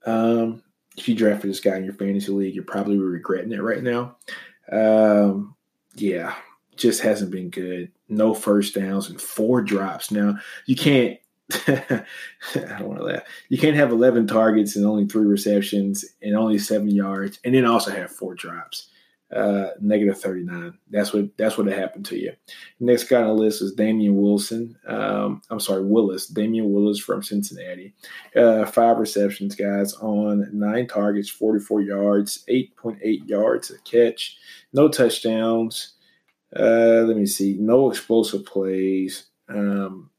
Um, 0.05 0.63
if 0.97 1.09
you 1.09 1.15
drafted 1.15 1.51
this 1.51 1.61
guy 1.61 1.77
in 1.77 1.85
your 1.85 1.95
fantasy 1.95 2.31
league, 2.33 2.55
you're 2.55 2.65
probably 2.65 2.99
regretting 2.99 3.53
it 3.53 3.63
right 3.63 3.83
now. 3.83 4.17
Um, 4.71 5.55
yeah, 5.95 6.35
just 6.77 7.01
hasn't 7.01 7.31
been 7.31 7.51
good. 7.51 7.93
No 8.09 8.35
first 8.35 8.75
downs 8.75 9.09
and 9.09 9.21
four 9.21 9.63
drops. 9.63 10.11
Now, 10.11 10.39
you 10.67 10.77
can't 10.77 11.19
I 11.67 12.05
don't 12.55 12.89
want 12.89 13.01
to 13.01 13.05
laugh. 13.05 13.23
You 13.49 13.59
can't 13.59 13.77
have 13.77 13.91
11 13.91 14.27
targets 14.27 14.77
and 14.77 14.87
only 14.87 15.07
three 15.07 15.27
receptions 15.27 16.05
and 16.23 16.37
only 16.37 16.59
seven 16.59 16.91
yards, 16.91 17.39
and 17.45 17.55
then 17.55 17.67
also 17.67 17.91
have 17.91 18.11
four 18.11 18.35
drops. 18.35 18.89
Uh, 19.33 19.71
negative 19.81 20.21
39. 20.21 20.77
That's 20.91 21.15
what 21.15 21.35
that's 21.39 21.57
what 21.57 21.67
happened 21.67 22.05
to 22.07 22.19
you. 22.19 22.33
Next 22.81 23.05
guy 23.05 23.23
on 23.23 23.29
the 23.29 23.33
list 23.33 23.63
is 23.63 23.73
Damian 23.73 24.21
Wilson. 24.21 24.77
Um, 24.87 25.41
I'm 25.49 25.61
sorry, 25.61 25.85
Willis. 25.85 26.31
Damion 26.31 26.71
Willis 26.71 26.99
from 26.99 27.23
Cincinnati. 27.23 27.95
Uh, 28.37 28.67
five 28.67 28.99
receptions, 28.99 29.55
guys, 29.55 29.95
on 29.95 30.49
nine 30.53 30.87
targets, 30.87 31.31
44 31.31 31.81
yards, 31.81 32.45
8.8 32.47 33.27
yards 33.27 33.71
a 33.71 33.79
catch, 33.79 34.37
no 34.75 34.89
touchdowns. 34.89 35.95
Uh, 36.55 37.05
let 37.07 37.17
me 37.17 37.25
see, 37.25 37.57
no 37.59 37.91
explosive 37.91 38.45
plays. 38.45 39.27
Um, 39.49 40.11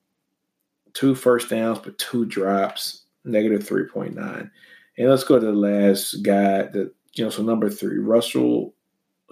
two 0.94 1.14
first 1.14 1.50
downs, 1.50 1.80
but 1.80 1.98
two 2.00 2.26
drops, 2.26 3.04
negative 3.26 3.62
3.9. 3.62 4.50
And 4.98 5.10
let's 5.10 5.24
go 5.24 5.40
to 5.40 5.46
the 5.46 5.52
last 5.52 6.24
guy 6.24 6.64
that, 6.64 6.92
you 7.14 7.24
know, 7.24 7.30
so 7.30 7.44
number 7.44 7.70
three, 7.70 8.00
Russell 8.00 8.73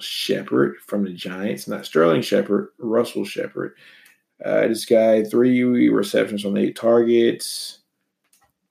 Shepard 0.04 0.78
from 0.86 1.04
the 1.04 1.14
Giants, 1.14 1.68
not 1.68 1.86
Sterling 1.86 2.22
Shepard, 2.22 2.70
Russell 2.78 3.26
Shepard. 3.26 3.76
Uh, 4.44 4.68
this 4.68 4.86
guy, 4.86 5.24
three 5.24 5.90
receptions 5.90 6.46
on 6.46 6.58
eight 6.58 6.76
targets, 6.76 7.80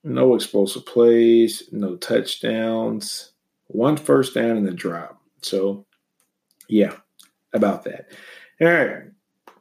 no 0.02 0.34
explosive 0.34 0.84
plays, 0.86 1.64
no 1.72 1.96
touchdowns, 1.96 3.32
one 3.68 3.96
first 3.96 4.34
down 4.34 4.56
and 4.56 4.68
a 4.68 4.72
drop. 4.72 5.20
So, 5.42 5.86
yeah, 6.68 6.94
about 7.52 7.84
that. 7.84 8.10
All 8.60 8.68
right. 8.68 9.04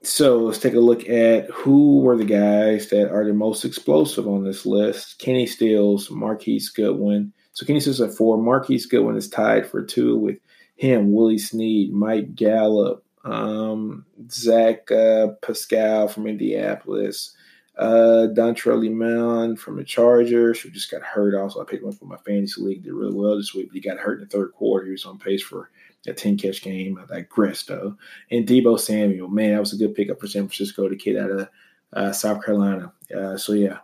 So 0.01 0.37
let's 0.39 0.59
take 0.59 0.75
a 0.75 0.79
look 0.79 1.07
at 1.09 1.49
who 1.49 1.99
were 1.99 2.15
the 2.15 2.23
guys 2.23 2.89
that 2.89 3.11
are 3.11 3.25
the 3.25 3.33
most 3.33 3.65
explosive 3.65 4.27
on 4.27 4.45
this 4.45 4.65
list. 4.65 5.19
Kenny 5.19 5.45
Stills, 5.45 6.09
Marquise 6.09 6.69
Goodwin. 6.69 7.33
So 7.51 7.65
Kenny 7.65 7.81
Stills 7.81 7.99
at 7.99 8.13
four. 8.13 8.37
Marquise 8.37 8.85
Goodwin 8.85 9.17
is 9.17 9.27
tied 9.27 9.67
for 9.67 9.83
two 9.83 10.17
with 10.17 10.37
him, 10.79 11.11
Willie 11.11 11.37
Snead, 11.37 11.91
Mike 11.91 12.35
Gallup, 12.35 13.03
um, 13.25 14.05
Zach 14.31 14.89
uh, 14.89 15.27
Pascal 15.41 16.07
from 16.07 16.25
Indianapolis, 16.25 17.35
uh, 17.77 18.27
Dontrelle 18.33 18.85
Inman 18.85 19.57
from 19.57 19.75
the 19.75 19.83
Chargers, 19.83 20.61
who 20.61 20.69
just 20.69 20.89
got 20.89 21.01
hurt. 21.01 21.35
Also, 21.35 21.61
I 21.61 21.65
picked 21.65 21.83
him 21.83 21.89
up 21.89 21.95
for 21.95 22.05
my 22.05 22.15
fantasy 22.25 22.61
league. 22.61 22.83
Did 22.83 22.93
really 22.93 23.13
well 23.13 23.35
this 23.35 23.53
week, 23.53 23.67
but 23.67 23.75
he 23.75 23.81
got 23.81 23.97
hurt 23.97 24.21
in 24.21 24.23
the 24.23 24.29
third 24.29 24.53
quarter. 24.53 24.85
He 24.85 24.93
was 24.93 25.03
on 25.03 25.19
pace 25.19 25.43
for 25.43 25.69
a 26.07 26.13
10 26.13 26.37
catch 26.37 26.61
game. 26.61 26.97
I 26.97 27.13
digress, 27.13 27.63
though. 27.63 27.97
And 28.31 28.47
Deebo 28.47 28.79
Samuel, 28.79 29.27
man, 29.27 29.51
that 29.51 29.59
was 29.59 29.73
a 29.73 29.77
good 29.77 29.95
pickup 29.95 30.21
for 30.21 30.27
San 30.27 30.47
Francisco, 30.47 30.87
the 30.87 30.95
kid 30.95 31.17
out 31.17 31.29
of 31.29 31.49
uh, 31.91 32.11
South 32.13 32.41
Carolina. 32.45 32.93
Uh, 33.13 33.35
so, 33.35 33.51
yeah, 33.51 33.79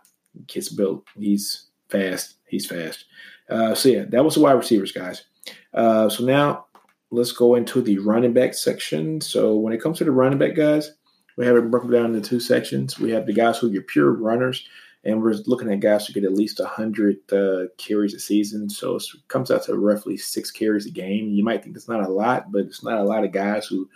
kid's 0.46 0.70
built. 0.70 1.04
He's 1.14 1.66
fast. 1.90 2.36
He's 2.48 2.64
fast. 2.64 3.04
Uh, 3.50 3.74
so, 3.74 3.90
yeah, 3.90 4.04
that 4.08 4.24
was 4.24 4.36
the 4.36 4.40
wide 4.40 4.52
receivers, 4.52 4.92
guys. 4.92 5.24
Uh, 5.72 6.08
so 6.08 6.24
now 6.24 6.65
let's 7.10 7.32
go 7.32 7.54
into 7.54 7.80
the 7.80 7.98
running 7.98 8.32
back 8.32 8.54
section. 8.54 9.20
So 9.20 9.56
when 9.56 9.72
it 9.72 9.80
comes 9.80 9.98
to 9.98 10.04
the 10.04 10.10
running 10.10 10.38
back 10.38 10.54
guys, 10.54 10.92
we 11.36 11.46
have 11.46 11.56
it 11.56 11.70
broken 11.70 11.90
down 11.90 12.14
into 12.14 12.28
two 12.28 12.40
sections. 12.40 12.98
We 12.98 13.10
have 13.10 13.26
the 13.26 13.32
guys 13.32 13.58
who 13.58 13.68
are 13.68 13.72
your 13.72 13.82
pure 13.82 14.12
runners, 14.12 14.66
and 15.04 15.22
we're 15.22 15.34
looking 15.46 15.70
at 15.70 15.80
guys 15.80 16.06
who 16.06 16.14
get 16.14 16.24
at 16.24 16.34
least 16.34 16.58
100 16.58 17.32
uh, 17.32 17.66
carries 17.76 18.14
a 18.14 18.18
season. 18.18 18.70
So 18.70 18.96
it 18.96 19.04
comes 19.28 19.50
out 19.50 19.64
to 19.64 19.74
roughly 19.74 20.16
six 20.16 20.50
carries 20.50 20.86
a 20.86 20.90
game. 20.90 21.28
You 21.28 21.44
might 21.44 21.62
think 21.62 21.74
that's 21.74 21.88
not 21.88 22.04
a 22.04 22.12
lot, 22.12 22.50
but 22.50 22.62
it's 22.62 22.82
not 22.82 22.98
a 22.98 23.04
lot 23.04 23.24
of 23.24 23.32
guys 23.32 23.66
who 23.66 23.88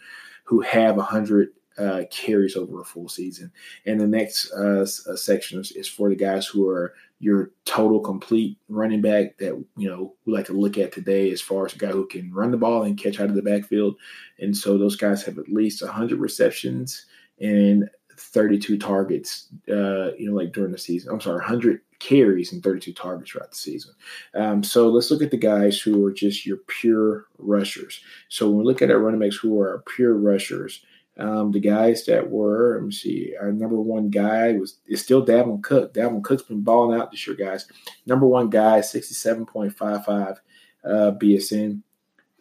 who 0.45 0.61
have 0.61 0.97
100 0.97 1.49
uh, 1.79 2.03
carries 2.11 2.57
over 2.57 2.81
a 2.81 2.85
full 2.85 3.09
season. 3.09 3.51
And 3.87 4.01
the 4.01 4.07
next 4.07 4.53
uh, 4.53 4.83
uh, 4.83 5.17
section 5.17 5.61
is, 5.61 5.73
is, 5.73 5.89
for 5.89 6.09
the 6.09 6.17
guys 6.17 6.47
who 6.47 6.69
are 6.69 6.95
your 7.21 7.51
total 7.67 8.01
complete 8.01 8.59
running 8.69 9.03
back 9.03 9.37
that 9.39 9.53
you 9.77 9.89
know 9.89 10.15
we 10.25 10.33
like 10.33 10.47
to 10.47 10.55
look 10.55 10.79
at 10.79 10.91
today 10.91 11.31
as 11.31 11.41
far 11.41 11.67
as 11.67 11.75
a 11.75 11.79
guy 11.79 11.89
who 11.89 12.07
can 12.07 12.33
run 12.33 12.51
the 12.51 12.57
ball 12.57 12.83
and 12.83 12.99
catch 12.99 13.21
out 13.21 13.29
of 13.29 13.37
the 13.37 13.43
backfield. 13.43 13.95
And 14.39 14.57
so 14.57 14.77
those 14.77 14.97
guys 14.97 15.23
have 15.25 15.39
at 15.39 15.49
least 15.49 15.83
100 15.83 16.19
receptions 16.19 17.07
and 17.39 17.89
32 18.17 18.79
targets. 18.79 19.49
Uh, 19.69 20.13
you 20.17 20.29
know, 20.29 20.35
like 20.35 20.53
during 20.53 20.73
the 20.73 20.79
season. 20.79 21.13
I'm 21.13 21.21
sorry, 21.21 21.37
100 21.37 21.81
carries 21.99 22.53
and 22.53 22.63
32 22.63 22.95
targets 22.95 23.31
throughout 23.31 23.51
the 23.51 23.57
season. 23.57 23.93
Um, 24.35 24.63
so 24.63 24.89
let's 24.89 25.11
look 25.11 25.23
at 25.23 25.31
the 25.31 25.37
guys 25.37 25.79
who 25.79 26.05
are 26.07 26.13
just 26.13 26.47
your 26.47 26.57
pure 26.67 27.27
rushers. 27.39 28.01
So 28.31 28.49
when 28.49 28.59
we 28.59 28.65
look 28.65 28.81
at 28.83 28.91
our 28.91 28.99
running 28.99 29.21
backs 29.21 29.37
who 29.37 29.61
are 29.61 29.85
pure 29.95 30.15
rushers, 30.15 30.85
um, 31.21 31.53
the 31.53 31.61
guys 31.61 32.07
that 32.07 32.31
were, 32.31 32.77
let 32.77 32.87
me 32.87 32.93
see, 32.93 33.35
our 33.39 33.53
number 33.53 33.79
one 33.79 34.09
guy 34.09 34.53
was 34.53 34.79
is 34.87 35.03
still 35.03 35.25
Dalvin 35.25 35.63
Cook. 35.63 35.93
Dalvin 35.93 36.25
Cook's 36.25 36.43
been 36.43 36.63
balling 36.63 36.99
out 36.99 37.11
this 37.11 37.27
year, 37.27 37.37
guys. 37.37 37.67
Number 38.07 38.27
one 38.27 38.49
guy, 38.49 38.81
67.55 38.81 40.37
uh, 40.83 40.89
BSN. 41.13 41.83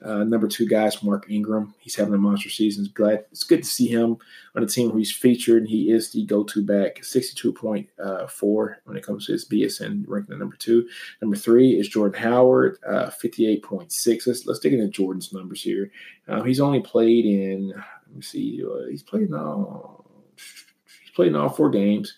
Uh, 0.02 0.24
number 0.24 0.48
two 0.48 0.66
guys, 0.66 1.04
Mark 1.04 1.30
Ingram. 1.30 1.74
He's 1.78 1.96
having 1.96 2.14
a 2.14 2.18
monster 2.18 2.50
season. 2.50 2.86
It's 2.86 2.94
glad 2.94 3.26
it's 3.32 3.44
good 3.44 3.64
to 3.64 3.70
see 3.70 3.88
him 3.88 4.16
on 4.56 4.64
a 4.64 4.66
team 4.66 4.90
where 4.90 4.98
he's 4.98 5.12
featured. 5.12 5.68
He 5.68 5.92
is 5.92 6.14
the 6.14 6.26
go-to 6.26 6.64
back, 6.64 7.02
62.4 7.02 8.76
when 8.86 8.96
it 8.96 9.06
comes 9.06 9.26
to 9.26 9.34
his 9.34 9.44
BSN 9.44 10.06
ranking 10.08 10.34
at 10.34 10.40
number 10.40 10.56
two. 10.56 10.88
Number 11.22 11.36
three 11.36 11.78
is 11.78 11.90
Jordan 11.90 12.22
Howard, 12.22 12.78
uh, 12.88 13.10
58.6. 13.10 14.26
Let's 14.26 14.46
let's 14.46 14.60
dig 14.60 14.72
into 14.72 14.88
Jordan's 14.88 15.34
numbers 15.34 15.62
here. 15.62 15.92
Uh, 16.30 16.44
he's 16.44 16.62
only 16.62 16.80
played 16.80 17.26
in 17.26 17.74
let 18.10 18.16
me 18.16 18.22
see. 18.22 18.64
Uh, 18.64 18.88
he's 18.90 19.04
playing 19.04 19.34
all. 19.34 20.06
He's 20.36 21.12
played 21.16 21.30
in 21.30 21.36
all 21.36 21.50
four 21.50 21.70
games. 21.70 22.18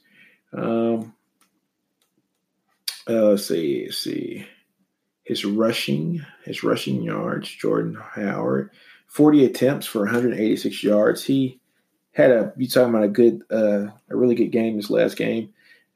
Um, 0.54 1.14
uh, 3.10 3.30
let's 3.30 3.48
see. 3.48 3.86
Let's 3.86 3.98
see. 3.98 4.46
His 5.24 5.46
rushing, 5.46 6.26
his 6.46 6.64
rushing 6.64 7.04
yards. 7.04 7.50
Jordan 7.50 7.96
Howard, 7.96 8.72
forty 9.08 9.46
attempts 9.46 9.86
for 9.86 10.00
186 10.00 10.84
yards. 10.84 11.24
He 11.24 11.60
had 12.14 12.32
a. 12.32 12.54
You 12.58 12.68
talking 12.68 12.90
about 12.90 13.04
a 13.04 13.10
good, 13.10 13.42
uh, 13.52 13.88
a 14.10 14.16
really 14.16 14.36
good 14.36 14.52
game 14.52 14.78
this 14.78 14.90
last 14.90 15.18
game. 15.18 15.54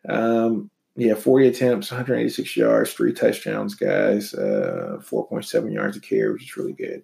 Um, 0.08 0.70
yeah, 0.98 1.16
40 1.16 1.48
attempts, 1.48 1.92
186 1.92 2.56
yards, 2.56 2.94
three 2.94 3.12
touchdowns, 3.12 3.76
guys, 3.76 4.34
uh, 4.34 5.02
4.7 5.02 5.74
yards 5.74 5.98
a 5.98 6.00
carry, 6.00 6.32
which 6.32 6.44
is 6.44 6.58
really 6.58 6.74
good. 6.74 7.04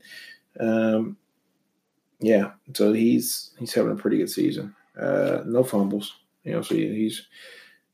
Um, 0.60 1.18
yeah, 2.22 2.52
so 2.74 2.94
he's 2.94 3.52
he's 3.58 3.74
having 3.74 3.92
a 3.92 3.96
pretty 3.96 4.18
good 4.18 4.30
season. 4.30 4.76
Uh, 5.00 5.42
no 5.46 5.64
fumbles, 5.64 6.14
you 6.44 6.54
know, 6.54 6.62
so 6.62 6.76
he's 6.76 7.28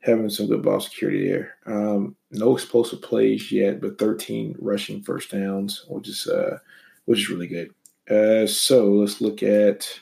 having 0.01 0.29
some 0.29 0.47
good 0.47 0.61
ball 0.61 0.79
security 0.79 1.27
there. 1.29 1.55
Um, 1.65 2.15
no 2.31 2.53
explosive 2.53 3.01
plays 3.01 3.51
yet, 3.51 3.81
but 3.81 3.97
13 3.97 4.55
rushing 4.59 5.01
first 5.01 5.31
downs, 5.31 5.85
which 5.87 6.09
is 6.09 6.27
uh, 6.27 6.59
which 7.05 7.19
is 7.19 7.29
really 7.29 7.47
good. 7.47 7.73
Uh, 8.09 8.47
so 8.47 8.91
let's 8.91 9.21
look 9.21 9.43
at 9.43 9.99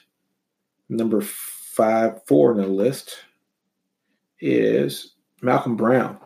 number 0.90 1.22
five, 1.22 2.22
four 2.26 2.52
on 2.52 2.58
the 2.58 2.68
list 2.68 3.18
is 4.40 5.14
Malcolm 5.42 5.76
Brown 5.76 6.18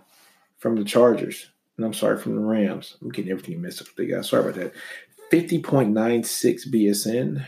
from 0.57 0.75
the 0.75 0.83
Chargers. 0.83 1.49
And 1.77 1.85
I'm 1.85 1.93
sorry, 1.93 2.17
from 2.17 2.35
the 2.35 2.41
Rams. 2.41 2.97
I'm 3.01 3.09
getting 3.09 3.31
everything 3.31 3.61
messed 3.61 3.81
up 3.81 3.87
with 3.87 3.95
the 3.95 4.13
guys. 4.13 4.29
Sorry 4.29 4.43
about 4.43 4.55
that. 4.55 4.73
50.96 5.31 6.67
BSN 6.67 7.45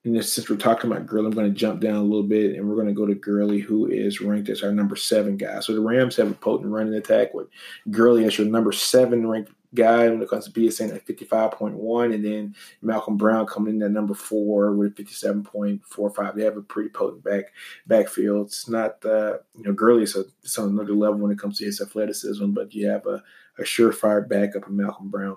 and 0.04 0.24
since 0.24 0.48
we're 0.48 0.56
talking 0.56 0.90
about 0.90 1.06
Gurley, 1.06 1.26
I'm 1.26 1.32
going 1.32 1.52
to 1.52 1.58
jump 1.58 1.80
down 1.80 1.96
a 1.96 2.02
little 2.02 2.22
bit 2.22 2.56
and 2.56 2.68
we're 2.68 2.76
going 2.76 2.86
to 2.86 2.92
go 2.92 3.06
to 3.06 3.14
Gurley, 3.14 3.58
who 3.58 3.86
is 3.86 4.20
ranked 4.20 4.48
as 4.48 4.62
our 4.62 4.72
number 4.72 4.96
seven 4.96 5.36
guy. 5.36 5.60
So 5.60 5.74
the 5.74 5.80
Rams 5.80 6.16
have 6.16 6.30
a 6.30 6.34
potent 6.34 6.72
running 6.72 6.94
attack 6.94 7.34
with 7.34 7.48
Gurley 7.90 8.24
as 8.24 8.38
your 8.38 8.46
number 8.46 8.72
seven 8.72 9.26
ranked 9.26 9.52
guy 9.74 10.08
when 10.08 10.22
it 10.22 10.28
comes 10.28 10.46
to 10.46 10.50
BSN 10.50 10.94
at 10.94 11.06
55.1, 11.06 12.14
and 12.14 12.24
then 12.24 12.54
Malcolm 12.82 13.16
Brown 13.16 13.46
coming 13.46 13.76
in 13.76 13.82
at 13.82 13.90
number 13.90 14.14
four 14.14 14.72
with 14.72 14.94
57.45. 14.94 16.34
They 16.34 16.44
have 16.44 16.56
a 16.56 16.62
pretty 16.62 16.88
potent 16.90 17.22
back 17.22 17.44
backfield. 17.86 18.46
It's 18.46 18.68
not 18.68 19.04
uh, 19.04 19.38
you 19.56 19.64
know 19.64 19.72
Gurley 19.72 20.04
is 20.04 20.16
it's 20.42 20.58
on 20.58 20.70
another 20.70 20.94
level 20.94 21.18
when 21.18 21.32
it 21.32 21.38
comes 21.38 21.58
to 21.58 21.64
his 21.64 21.80
athleticism, 21.80 22.50
but 22.52 22.74
you 22.74 22.88
have 22.88 23.06
a, 23.06 23.22
a 23.58 23.62
surefire 23.62 24.26
backup 24.26 24.68
in 24.68 24.76
Malcolm 24.76 25.10
Brown. 25.10 25.36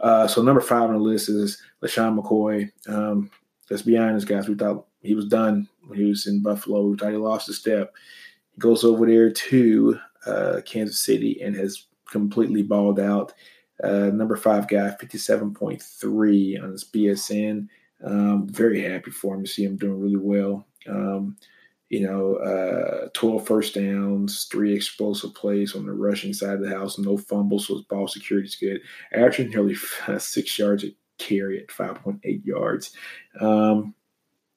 Uh, 0.00 0.26
so 0.26 0.42
number 0.42 0.60
five 0.60 0.90
on 0.90 0.94
the 0.94 0.98
list 0.98 1.28
is 1.28 1.62
LeSean 1.82 2.18
McCoy. 2.18 2.70
Um, 2.88 3.30
let's 3.70 3.82
be 3.82 3.96
honest, 3.96 4.26
guys. 4.26 4.48
We 4.48 4.54
thought 4.54 4.86
he 5.02 5.14
was 5.14 5.26
done 5.26 5.68
when 5.86 5.98
he 5.98 6.04
was 6.04 6.26
in 6.26 6.42
Buffalo. 6.42 6.86
We 6.86 6.96
thought 6.96 7.10
he 7.10 7.16
lost 7.16 7.48
a 7.48 7.52
step. 7.52 7.94
He 8.54 8.60
goes 8.60 8.84
over 8.84 9.06
there 9.06 9.30
to 9.30 9.98
uh, 10.26 10.60
Kansas 10.64 10.98
City 10.98 11.40
and 11.42 11.54
has 11.56 11.86
completely 12.10 12.62
balled 12.62 12.98
out. 12.98 13.32
Uh, 13.82 14.10
number 14.12 14.36
five 14.36 14.68
guy, 14.68 14.94
57.3 15.00 16.62
on 16.62 16.72
his 16.72 16.84
BSN. 16.84 17.68
Um, 18.04 18.48
very 18.48 18.82
happy 18.82 19.10
for 19.10 19.34
him 19.34 19.44
to 19.44 19.50
see 19.50 19.64
him 19.64 19.76
doing 19.76 20.00
really 20.00 20.16
well. 20.16 20.66
Um, 20.88 21.36
you 21.88 22.00
know, 22.00 22.36
uh, 22.36 23.08
12 23.14 23.46
first 23.46 23.74
downs, 23.74 24.44
three 24.44 24.74
explosive 24.74 25.34
plays 25.34 25.74
on 25.74 25.86
the 25.86 25.92
rushing 25.92 26.34
side 26.34 26.54
of 26.54 26.60
the 26.60 26.68
house, 26.68 26.98
no 26.98 27.16
fumbles, 27.16 27.66
so 27.66 27.74
his 27.74 27.84
ball 27.84 28.06
security 28.06 28.46
is 28.46 28.56
good. 28.56 28.80
Averaging 29.12 29.50
nearly 29.50 29.74
six 30.18 30.58
yards 30.58 30.84
a 30.84 30.94
carry 31.18 31.60
at 31.60 31.68
5.8 31.68 32.44
yards. 32.44 32.92
Um, 33.40 33.94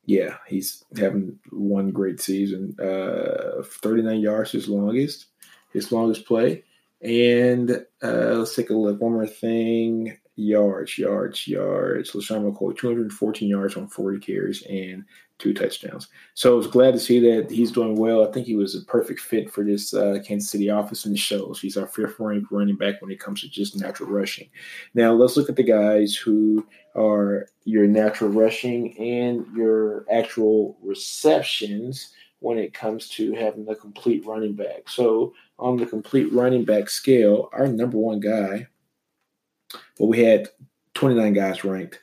yeah, 0.06 0.38
he's 0.48 0.84
having 0.98 1.40
one 1.52 1.92
great 1.92 2.20
season. 2.20 2.76
Uh, 2.80 3.64
39 3.64 4.20
yards, 4.20 4.52
his 4.52 4.68
longest, 4.68 5.28
his 5.72 5.92
longest 5.92 6.26
play. 6.26 6.64
And 7.04 7.72
uh, 8.04 8.36
let's 8.36 8.56
take 8.56 8.70
a 8.70 8.74
look. 8.74 9.02
One 9.02 9.14
more 9.14 9.28
thing. 9.28 10.18
Yards, 10.36 10.98
yards, 10.98 11.48
yards. 11.48 12.12
LeSean 12.12 12.52
McCoy, 12.52 12.78
214 12.78 13.50
yards 13.50 13.76
on 13.76 13.88
40 13.88 14.20
carries 14.20 14.64
and 14.64 15.04
two 15.42 15.54
touchdowns. 15.54 16.08
So 16.36 16.54
I 16.54 16.56
was 16.56 16.68
glad 16.68 16.92
to 16.92 17.00
see 17.00 17.20
that 17.20 17.50
he's 17.50 17.72
doing 17.72 17.96
well. 17.96 18.28
I 18.28 18.32
think 18.32 18.46
he 18.46 18.56
was 18.56 18.76
a 18.76 18.86
perfect 18.86 19.20
fit 19.20 19.52
for 19.52 19.64
this 19.64 19.94
uh, 19.94 20.20
Kansas 20.26 20.52
City 20.52 20.68
offense 20.68 21.04
and 21.04 21.14
the 21.16 21.20
shows. 21.20 21.60
He's 21.60 21.78
our 21.78 21.88
fifth 21.88 22.20
ranked 22.20 22.52
running 22.52 22.76
back 22.76 23.02
when 23.02 23.12
it 23.12 23.20
comes 23.20 23.42
to 23.42 23.50
just 23.50 23.80
natural 23.80 24.10
rushing. 24.10 24.50
Now 24.94 25.14
let's 25.14 25.36
look 25.36 25.50
at 25.50 25.56
the 25.56 25.64
guys 25.64 26.16
who 26.16 26.66
are 26.96 27.48
your 27.66 27.88
natural 27.88 28.30
rushing 28.30 28.98
and 29.00 29.46
your 29.56 30.06
actual 30.12 30.78
receptions 30.84 32.12
when 32.42 32.58
it 32.58 32.74
comes 32.74 33.08
to 33.08 33.34
having 33.34 33.66
the 33.66 33.76
complete 33.76 34.26
running 34.26 34.54
back. 34.54 34.90
So 34.90 35.34
on 35.60 35.78
the 35.78 35.86
complete 35.86 36.34
running 36.34 36.66
back 36.66 36.90
scale, 36.90 37.50
our 37.54 37.68
number 37.68 37.98
one 37.98 38.20
guy, 38.20 38.68
well, 40.00 40.10
we 40.10 40.20
had 40.20 40.50
29 40.96 41.34
guys 41.34 41.64
ranked. 41.64 42.02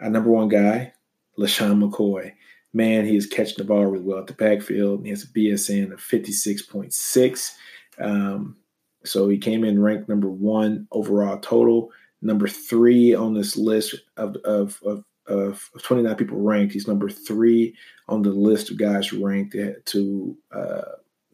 Our 0.00 0.10
number 0.10 0.30
one 0.30 0.48
guy, 0.48 0.92
LeSean 1.38 1.82
McCoy. 1.82 2.32
Man, 2.74 3.06
he 3.06 3.16
is 3.16 3.26
catching 3.26 3.56
the 3.56 3.64
ball 3.64 3.86
really 3.86 4.04
well 4.04 4.18
at 4.18 4.26
the 4.26 4.34
backfield. 4.34 5.04
He 5.04 5.10
has 5.10 5.24
a 5.24 5.28
BSN 5.28 5.90
of 5.92 6.00
56.6. 6.00 7.52
Um, 7.98 8.56
so 9.04 9.26
he 9.28 9.38
came 9.38 9.64
in 9.64 9.80
ranked 9.80 10.08
number 10.08 10.28
one 10.28 10.86
overall 10.92 11.38
total, 11.38 11.90
number 12.20 12.46
three 12.46 13.14
on 13.14 13.32
this 13.32 13.56
list 13.56 13.94
of, 14.18 14.36
of, 14.44 14.78
of, 14.84 15.02
of 15.28 15.70
29 15.82 16.14
people 16.16 16.40
ranked. 16.40 16.72
He's 16.72 16.88
number 16.88 17.08
three 17.08 17.74
on 18.08 18.22
the 18.22 18.30
list 18.30 18.70
of 18.70 18.78
guys 18.78 19.12
ranked 19.12 19.56
to 19.86 20.36
uh, 20.52 20.82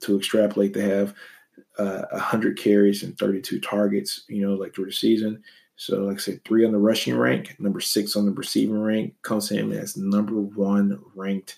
to 0.01 0.19
extrapolate 0.19 0.75
to 0.75 0.83
have 0.83 1.15
uh, 1.79 2.03
100 2.11 2.59
carries 2.59 3.03
and 3.03 3.17
32 3.19 3.61
targets, 3.61 4.25
you 4.29 4.47
know, 4.47 4.55
like 4.55 4.75
through 4.75 4.87
the 4.87 4.93
season. 4.93 5.43
So, 5.77 6.03
like 6.03 6.17
I 6.17 6.21
said, 6.21 6.45
three 6.45 6.65
on 6.65 6.73
the 6.73 6.79
rushing 6.79 7.17
rank, 7.17 7.57
number 7.59 7.81
six 7.81 8.15
on 8.15 8.27
the 8.27 8.33
receiving 8.33 8.81
rank, 8.81 9.15
comes 9.23 9.51
him 9.51 9.73
as 9.73 9.97
number 9.97 10.35
one 10.35 11.01
ranked 11.15 11.57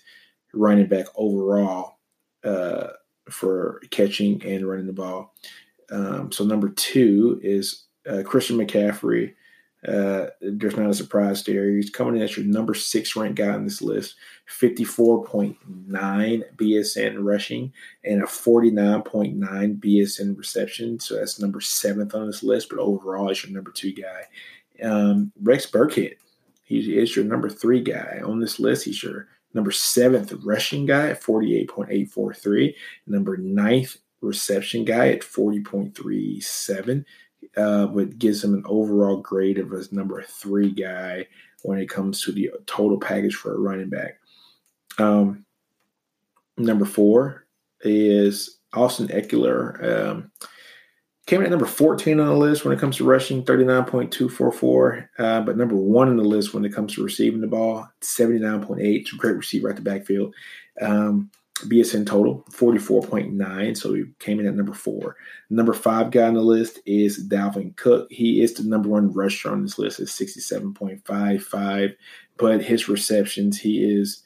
running 0.53 0.87
back 0.87 1.05
overall 1.15 1.99
uh, 2.43 2.87
for 3.29 3.81
catching 3.91 4.43
and 4.43 4.67
running 4.67 4.87
the 4.87 4.93
ball. 4.93 5.35
Um, 5.91 6.31
so, 6.31 6.43
number 6.45 6.69
two 6.69 7.39
is 7.43 7.83
uh, 8.09 8.23
Christian 8.23 8.57
McCaffrey 8.57 9.33
uh, 9.85 10.27
there's 10.41 10.75
not 10.75 10.89
a 10.89 10.93
surprise 10.93 11.43
there. 11.43 11.69
He's 11.69 11.89
coming 11.89 12.17
in 12.17 12.21
as 12.21 12.35
your 12.35 12.45
number 12.45 12.73
six 12.73 13.15
ranked 13.15 13.37
guy 13.37 13.49
on 13.49 13.63
this 13.63 13.81
list, 13.81 14.15
54.9 14.49 15.55
BSN 16.55 17.15
rushing 17.19 17.71
and 18.03 18.23
a 18.23 18.25
49.9 18.25 19.79
BSN 19.79 20.37
reception. 20.37 20.99
So 20.99 21.15
that's 21.15 21.39
number 21.39 21.61
seventh 21.61 22.15
on 22.15 22.27
this 22.27 22.43
list, 22.43 22.69
but 22.69 22.79
overall, 22.79 23.29
he's 23.29 23.43
your 23.43 23.53
number 23.53 23.71
two 23.71 23.93
guy. 23.93 24.23
Um, 24.83 25.31
Rex 25.41 25.69
Burkhead, 25.69 26.15
he 26.63 26.97
is 26.97 27.15
your 27.15 27.25
number 27.25 27.49
three 27.49 27.81
guy 27.81 28.19
on 28.23 28.39
this 28.39 28.59
list. 28.59 28.85
He's 28.85 29.03
your 29.03 29.27
number 29.53 29.71
seventh 29.71 30.33
rushing 30.43 30.85
guy 30.85 31.09
at 31.09 31.21
48.843, 31.21 32.73
number 33.05 33.37
ninth 33.37 33.97
reception 34.21 34.83
guy 34.83 35.09
at 35.09 35.21
40.37 35.21 37.05
uh, 37.55 37.87
but 37.87 38.19
gives 38.19 38.43
him 38.43 38.53
an 38.53 38.63
overall 38.65 39.17
grade 39.17 39.57
of 39.57 39.71
his 39.71 39.91
number 39.91 40.21
three 40.23 40.71
guy 40.71 41.27
when 41.63 41.79
it 41.79 41.89
comes 41.89 42.21
to 42.23 42.31
the 42.31 42.51
total 42.65 42.99
package 42.99 43.35
for 43.35 43.55
a 43.55 43.59
running 43.59 43.89
back. 43.89 44.19
Um, 44.97 45.45
number 46.57 46.85
four 46.85 47.45
is 47.81 48.59
Austin 48.73 49.07
Ekeler. 49.07 50.09
Um, 50.09 50.31
came 51.27 51.41
in 51.41 51.45
at 51.45 51.51
number 51.51 51.65
14 51.65 52.19
on 52.19 52.27
the 52.27 52.35
list 52.35 52.63
when 52.63 52.73
it 52.73 52.79
comes 52.79 52.97
to 52.97 53.03
rushing, 53.03 53.43
39.244. 53.43 55.07
Uh, 55.19 55.41
but 55.41 55.57
number 55.57 55.75
one 55.75 56.07
on 56.07 56.17
the 56.17 56.23
list 56.23 56.53
when 56.53 56.65
it 56.65 56.73
comes 56.73 56.95
to 56.95 57.03
receiving 57.03 57.41
the 57.41 57.47
ball, 57.47 57.87
79.8. 58.01 58.79
It's 58.79 59.13
a 59.13 59.17
great 59.17 59.35
receiver 59.35 59.69
at 59.69 59.75
the 59.75 59.81
backfield. 59.81 60.33
Um, 60.81 61.29
BSN 61.65 62.05
total, 62.05 62.45
44.9. 62.51 63.77
So 63.77 63.93
he 63.93 64.05
came 64.19 64.39
in 64.39 64.47
at 64.47 64.55
number 64.55 64.73
four. 64.73 65.15
Number 65.49 65.73
five 65.73 66.11
guy 66.11 66.27
on 66.27 66.33
the 66.33 66.41
list 66.41 66.79
is 66.85 67.27
Dalvin 67.27 67.75
Cook. 67.75 68.07
He 68.11 68.41
is 68.41 68.53
the 68.53 68.63
number 68.63 68.89
one 68.89 69.11
rusher 69.11 69.51
on 69.51 69.63
this 69.63 69.79
list 69.79 69.99
at 69.99 70.07
67.55. 70.07 71.95
But 72.37 72.63
his 72.63 72.87
receptions, 72.87 73.59
he 73.59 73.83
is 73.83 74.23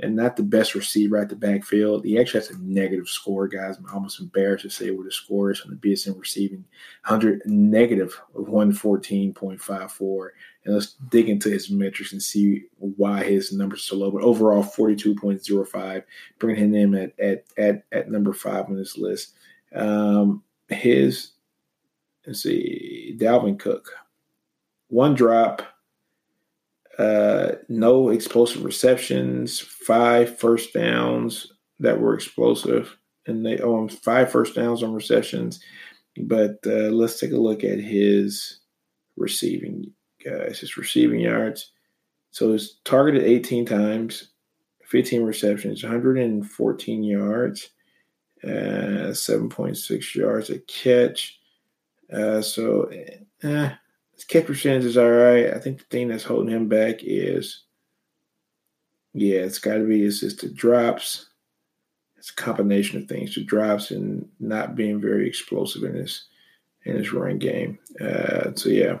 and 0.00 0.14
not 0.14 0.36
the 0.36 0.42
best 0.42 0.74
receiver 0.74 1.16
at 1.16 1.28
the 1.28 1.36
backfield. 1.36 2.04
He 2.04 2.18
actually 2.18 2.40
has 2.40 2.50
a 2.50 2.58
negative 2.58 3.08
score, 3.08 3.48
guys. 3.48 3.78
I'm 3.78 3.86
almost 3.92 4.20
embarrassed 4.20 4.64
to 4.64 4.70
say 4.70 4.90
what 4.90 5.04
the 5.04 5.12
score 5.12 5.50
is 5.50 5.62
on 5.62 5.70
the 5.70 5.76
BSN 5.76 6.18
receiving 6.18 6.64
100 7.06 7.42
negative 7.46 8.20
114.54. 8.34 10.28
And 10.66 10.74
let's 10.74 10.94
dig 11.08 11.28
into 11.28 11.48
his 11.48 11.70
metrics 11.70 12.12
and 12.12 12.22
see 12.22 12.64
why 12.76 13.24
his 13.24 13.52
numbers 13.52 13.80
are 13.80 13.82
so 13.82 13.96
low. 13.96 14.10
But 14.10 14.22
overall, 14.22 14.64
42.05, 14.64 16.02
bringing 16.38 16.74
him 16.74 16.74
in 16.74 16.94
at, 16.94 17.18
at, 17.18 17.44
at, 17.56 17.84
at 17.92 18.10
number 18.10 18.32
five 18.32 18.66
on 18.66 18.76
this 18.76 18.98
list. 18.98 19.34
Um, 19.74 20.42
his, 20.68 21.30
let's 22.26 22.42
see, 22.42 23.16
Dalvin 23.18 23.58
Cook, 23.58 23.92
one 24.88 25.14
drop 25.14 25.62
uh, 26.98 27.56
no 27.68 28.08
explosive 28.08 28.64
receptions, 28.64 29.60
five 29.60 30.38
first 30.38 30.72
downs 30.72 31.52
that 31.78 32.00
were 32.00 32.14
explosive, 32.14 32.96
and 33.26 33.44
they 33.44 33.58
own 33.58 33.88
five 33.88 34.30
first 34.30 34.54
downs 34.54 34.82
on 34.82 34.94
receptions. 34.94 35.62
But 36.16 36.58
uh, 36.66 36.90
let's 36.90 37.20
take 37.20 37.32
a 37.32 37.36
look 37.36 37.64
at 37.64 37.78
his 37.78 38.60
receiving 39.16 39.92
guys, 40.28 40.60
his 40.60 40.76
receiving 40.76 41.20
yards. 41.20 41.72
So 42.30 42.52
he's 42.52 42.74
targeted 42.84 43.22
18 43.22 43.66
times, 43.66 44.28
15 44.84 45.22
receptions, 45.22 45.82
114 45.82 47.02
yards, 47.02 47.70
uh, 48.44 49.12
7.6 49.12 50.14
yards 50.14 50.50
a 50.50 50.58
catch. 50.60 51.38
Uh, 52.12 52.40
so, 52.40 52.90
eh, 53.42 53.74
his 54.14 54.24
catch 54.24 54.46
percentage 54.46 54.84
is 54.84 54.96
all 54.96 55.10
right. 55.10 55.52
I 55.52 55.58
think 55.58 55.78
the 55.78 55.84
thing 55.84 56.08
that's 56.08 56.24
holding 56.24 56.54
him 56.54 56.68
back 56.68 56.96
is, 57.02 57.64
yeah, 59.12 59.40
it's 59.40 59.58
got 59.58 59.76
to 59.76 59.86
be 59.86 60.02
his 60.02 60.20
just 60.20 60.40
the 60.40 60.48
drops. 60.48 61.30
It's 62.16 62.30
a 62.30 62.34
combination 62.34 63.00
of 63.00 63.08
things: 63.08 63.34
the 63.34 63.44
drops 63.44 63.90
and 63.90 64.28
not 64.40 64.74
being 64.74 65.00
very 65.00 65.26
explosive 65.26 65.84
in 65.84 65.94
his 65.94 66.24
in 66.84 66.96
his 66.96 67.12
run 67.12 67.38
game. 67.38 67.78
Uh, 68.00 68.52
so 68.54 68.68
yeah, 68.68 68.98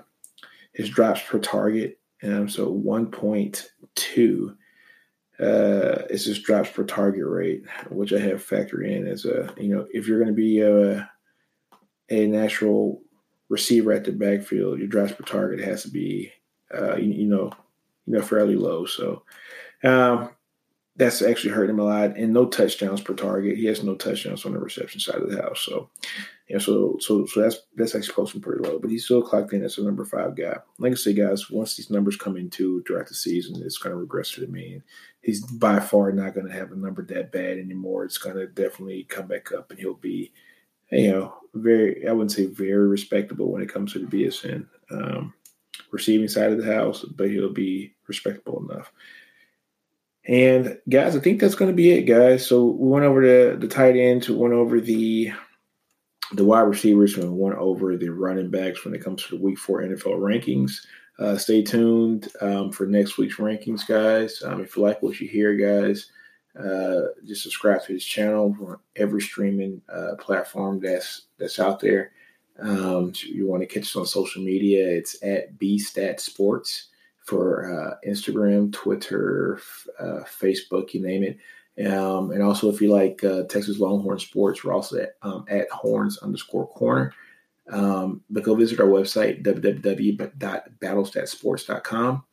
his 0.76 0.90
drops 0.90 1.22
per 1.22 1.38
target. 1.38 1.98
Um, 2.22 2.48
so 2.48 2.70
one 2.70 3.10
point 3.10 3.70
two 3.94 4.56
uh, 5.40 6.04
is 6.10 6.26
his 6.26 6.38
drops 6.38 6.70
per 6.70 6.84
target 6.84 7.24
rate, 7.26 7.64
which 7.90 8.12
I 8.12 8.18
have 8.20 8.46
factored 8.46 8.86
in 8.86 9.08
as 9.08 9.24
a 9.24 9.52
you 9.58 9.74
know 9.74 9.86
if 9.92 10.06
you're 10.06 10.20
going 10.20 10.34
to 10.34 10.34
be 10.34 10.60
a 10.60 11.10
a 12.08 12.26
natural 12.26 13.02
receiver 13.48 13.92
at 13.92 14.04
the 14.04 14.12
backfield, 14.12 14.78
your 14.78 14.88
drops 14.88 15.12
per 15.12 15.24
target 15.24 15.64
has 15.64 15.82
to 15.82 15.90
be, 15.90 16.32
uh, 16.74 16.96
you, 16.96 17.12
you, 17.12 17.26
know, 17.26 17.52
you 18.06 18.14
know, 18.14 18.22
fairly 18.22 18.56
low. 18.56 18.86
So 18.86 19.22
um, 19.82 20.30
that's 20.96 21.22
actually 21.22 21.50
hurt 21.50 21.70
him 21.70 21.78
a 21.78 21.84
lot. 21.84 22.16
And 22.16 22.32
no 22.32 22.46
touchdowns 22.46 23.00
per 23.00 23.14
target. 23.14 23.56
He 23.56 23.66
has 23.66 23.82
no 23.82 23.94
touchdowns 23.94 24.44
on 24.44 24.52
the 24.52 24.58
reception 24.58 25.00
side 25.00 25.16
of 25.16 25.30
the 25.30 25.42
house. 25.42 25.60
So 25.60 25.90
And 26.48 26.62
so, 26.62 26.96
so, 27.00 27.26
so 27.26 27.40
that's 27.40 27.58
that's 27.74 27.94
actually 27.96 28.14
posting 28.14 28.40
pretty 28.40 28.62
low, 28.62 28.78
but 28.78 28.90
he's 28.90 29.04
still 29.04 29.22
clocked 29.22 29.52
in 29.52 29.64
as 29.64 29.78
a 29.78 29.82
number 29.82 30.04
five 30.04 30.36
guy. 30.36 30.56
Like 30.78 30.92
I 30.92 30.94
say, 30.94 31.12
guys, 31.12 31.50
once 31.50 31.76
these 31.76 31.90
numbers 31.90 32.16
come 32.16 32.36
into 32.36 32.84
throughout 32.84 33.08
the 33.08 33.14
season, 33.14 33.60
it's 33.64 33.78
going 33.78 33.92
to 33.92 33.98
regress 33.98 34.30
to 34.32 34.42
the 34.42 34.46
mean. 34.46 34.84
He's 35.22 35.44
by 35.44 35.80
far 35.80 36.12
not 36.12 36.34
going 36.34 36.46
to 36.46 36.52
have 36.52 36.70
a 36.70 36.76
number 36.76 37.04
that 37.06 37.32
bad 37.32 37.58
anymore. 37.58 38.04
It's 38.04 38.18
going 38.18 38.36
to 38.36 38.46
definitely 38.46 39.04
come 39.04 39.26
back 39.26 39.50
up, 39.50 39.70
and 39.70 39.80
he'll 39.80 39.94
be, 39.94 40.32
you 40.92 41.10
know, 41.10 41.34
very. 41.54 42.06
I 42.06 42.12
wouldn't 42.12 42.30
say 42.30 42.46
very 42.46 42.86
respectable 42.86 43.50
when 43.50 43.62
it 43.62 43.72
comes 43.72 43.92
to 43.94 43.98
the 43.98 44.06
BSN 44.06 44.68
um, 44.92 45.34
receiving 45.90 46.28
side 46.28 46.52
of 46.52 46.58
the 46.58 46.72
house, 46.72 47.02
but 47.02 47.28
he'll 47.28 47.52
be 47.52 47.92
respectable 48.06 48.64
enough. 48.70 48.92
And 50.28 50.78
guys, 50.88 51.16
I 51.16 51.20
think 51.20 51.40
that's 51.40 51.56
going 51.56 51.72
to 51.72 51.76
be 51.76 51.90
it, 51.90 52.02
guys. 52.02 52.46
So 52.46 52.66
we 52.66 52.88
went 52.88 53.04
over 53.04 53.20
the 53.20 53.56
the 53.56 53.68
tight 53.68 53.96
end, 53.96 54.28
we 54.28 54.36
went 54.36 54.54
over 54.54 54.80
the 54.80 55.32
the 56.32 56.44
wide 56.44 56.60
receivers, 56.60 57.16
we 57.16 57.28
went 57.28 57.56
over 57.56 57.96
the 57.96 58.08
running 58.08 58.50
backs 58.50 58.84
when 58.84 58.94
it 58.94 59.02
comes 59.02 59.22
to 59.24 59.36
the 59.36 59.42
Week 59.42 59.58
Four 59.58 59.82
NFL 59.82 60.18
rankings. 60.18 60.84
Uh, 61.18 61.36
stay 61.36 61.62
tuned 61.62 62.28
um, 62.40 62.70
for 62.70 62.86
next 62.86 63.16
week's 63.16 63.36
rankings, 63.36 63.86
guys. 63.86 64.42
Um, 64.42 64.60
if 64.60 64.76
you 64.76 64.82
like 64.82 65.02
what 65.02 65.18
you 65.18 65.28
hear, 65.28 65.54
guys, 65.54 66.10
uh, 66.58 67.08
just 67.24 67.42
subscribe 67.42 67.82
to 67.84 67.94
his 67.94 68.04
channel 68.04 68.54
on 68.60 68.76
every 68.96 69.22
streaming 69.22 69.80
uh, 69.88 70.16
platform 70.18 70.80
that's 70.80 71.22
that's 71.38 71.58
out 71.58 71.80
there. 71.80 72.12
Um, 72.58 73.12
you 73.22 73.46
want 73.46 73.62
to 73.62 73.66
catch 73.66 73.84
us 73.84 73.96
on 73.96 74.06
social 74.06 74.42
media? 74.42 74.86
It's 74.88 75.22
at 75.22 75.58
BStat 75.58 76.20
Sports 76.20 76.88
for 77.24 77.72
uh, 77.72 78.08
Instagram, 78.08 78.72
Twitter, 78.72 79.60
uh, 79.98 80.20
Facebook, 80.40 80.94
you 80.94 81.02
name 81.02 81.22
it. 81.22 81.38
Um, 81.84 82.30
and 82.30 82.42
also, 82.42 82.70
if 82.70 82.80
you 82.80 82.90
like 82.90 83.22
uh, 83.22 83.42
Texas 83.44 83.78
Longhorn 83.78 84.18
sports, 84.18 84.64
we're 84.64 84.72
also 84.72 84.98
at, 84.98 85.16
um, 85.22 85.44
at 85.48 85.70
horns 85.70 86.18
underscore 86.18 86.68
corner. 86.68 87.12
Um, 87.70 88.22
but 88.30 88.44
go 88.44 88.54
visit 88.54 88.80
our 88.80 88.86
website, 88.86 89.42
www.battlestatsports.com, 89.42 92.24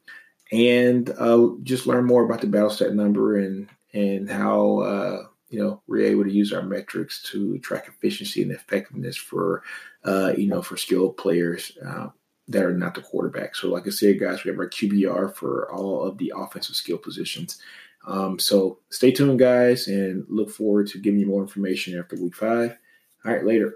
and 0.51 1.09
uh, 1.17 1.47
just 1.63 1.87
learn 1.87 2.05
more 2.05 2.23
about 2.23 2.41
the 2.41 2.47
Battlestat 2.47 2.93
number 2.93 3.37
and 3.37 3.67
and 3.93 4.29
how 4.29 4.79
uh, 4.79 5.23
you 5.49 5.59
know 5.59 5.81
we're 5.87 6.05
able 6.05 6.23
to 6.23 6.31
use 6.31 6.53
our 6.53 6.61
metrics 6.61 7.23
to 7.31 7.57
track 7.59 7.87
efficiency 7.87 8.43
and 8.43 8.51
effectiveness 8.51 9.17
for 9.17 9.63
uh, 10.05 10.33
you 10.37 10.47
know 10.47 10.61
for 10.61 10.77
skilled 10.77 11.17
players 11.17 11.75
uh, 11.85 12.07
that 12.47 12.63
are 12.63 12.73
not 12.73 12.93
the 12.93 13.01
quarterback. 13.01 13.55
So, 13.55 13.69
like 13.69 13.87
I 13.87 13.89
said, 13.89 14.19
guys, 14.19 14.43
we 14.43 14.51
have 14.51 14.59
our 14.59 14.69
QBR 14.69 15.35
for 15.35 15.71
all 15.71 16.03
of 16.03 16.17
the 16.17 16.33
offensive 16.35 16.75
skill 16.75 16.97
positions. 16.97 17.59
Um, 18.05 18.39
so 18.39 18.79
stay 18.89 19.11
tuned, 19.11 19.39
guys, 19.39 19.87
and 19.87 20.25
look 20.29 20.49
forward 20.49 20.87
to 20.87 20.99
giving 20.99 21.19
you 21.19 21.25
more 21.27 21.41
information 21.41 21.97
after 21.97 22.15
week 22.21 22.35
five. 22.35 22.77
All 23.25 23.31
right, 23.33 23.45
later. 23.45 23.75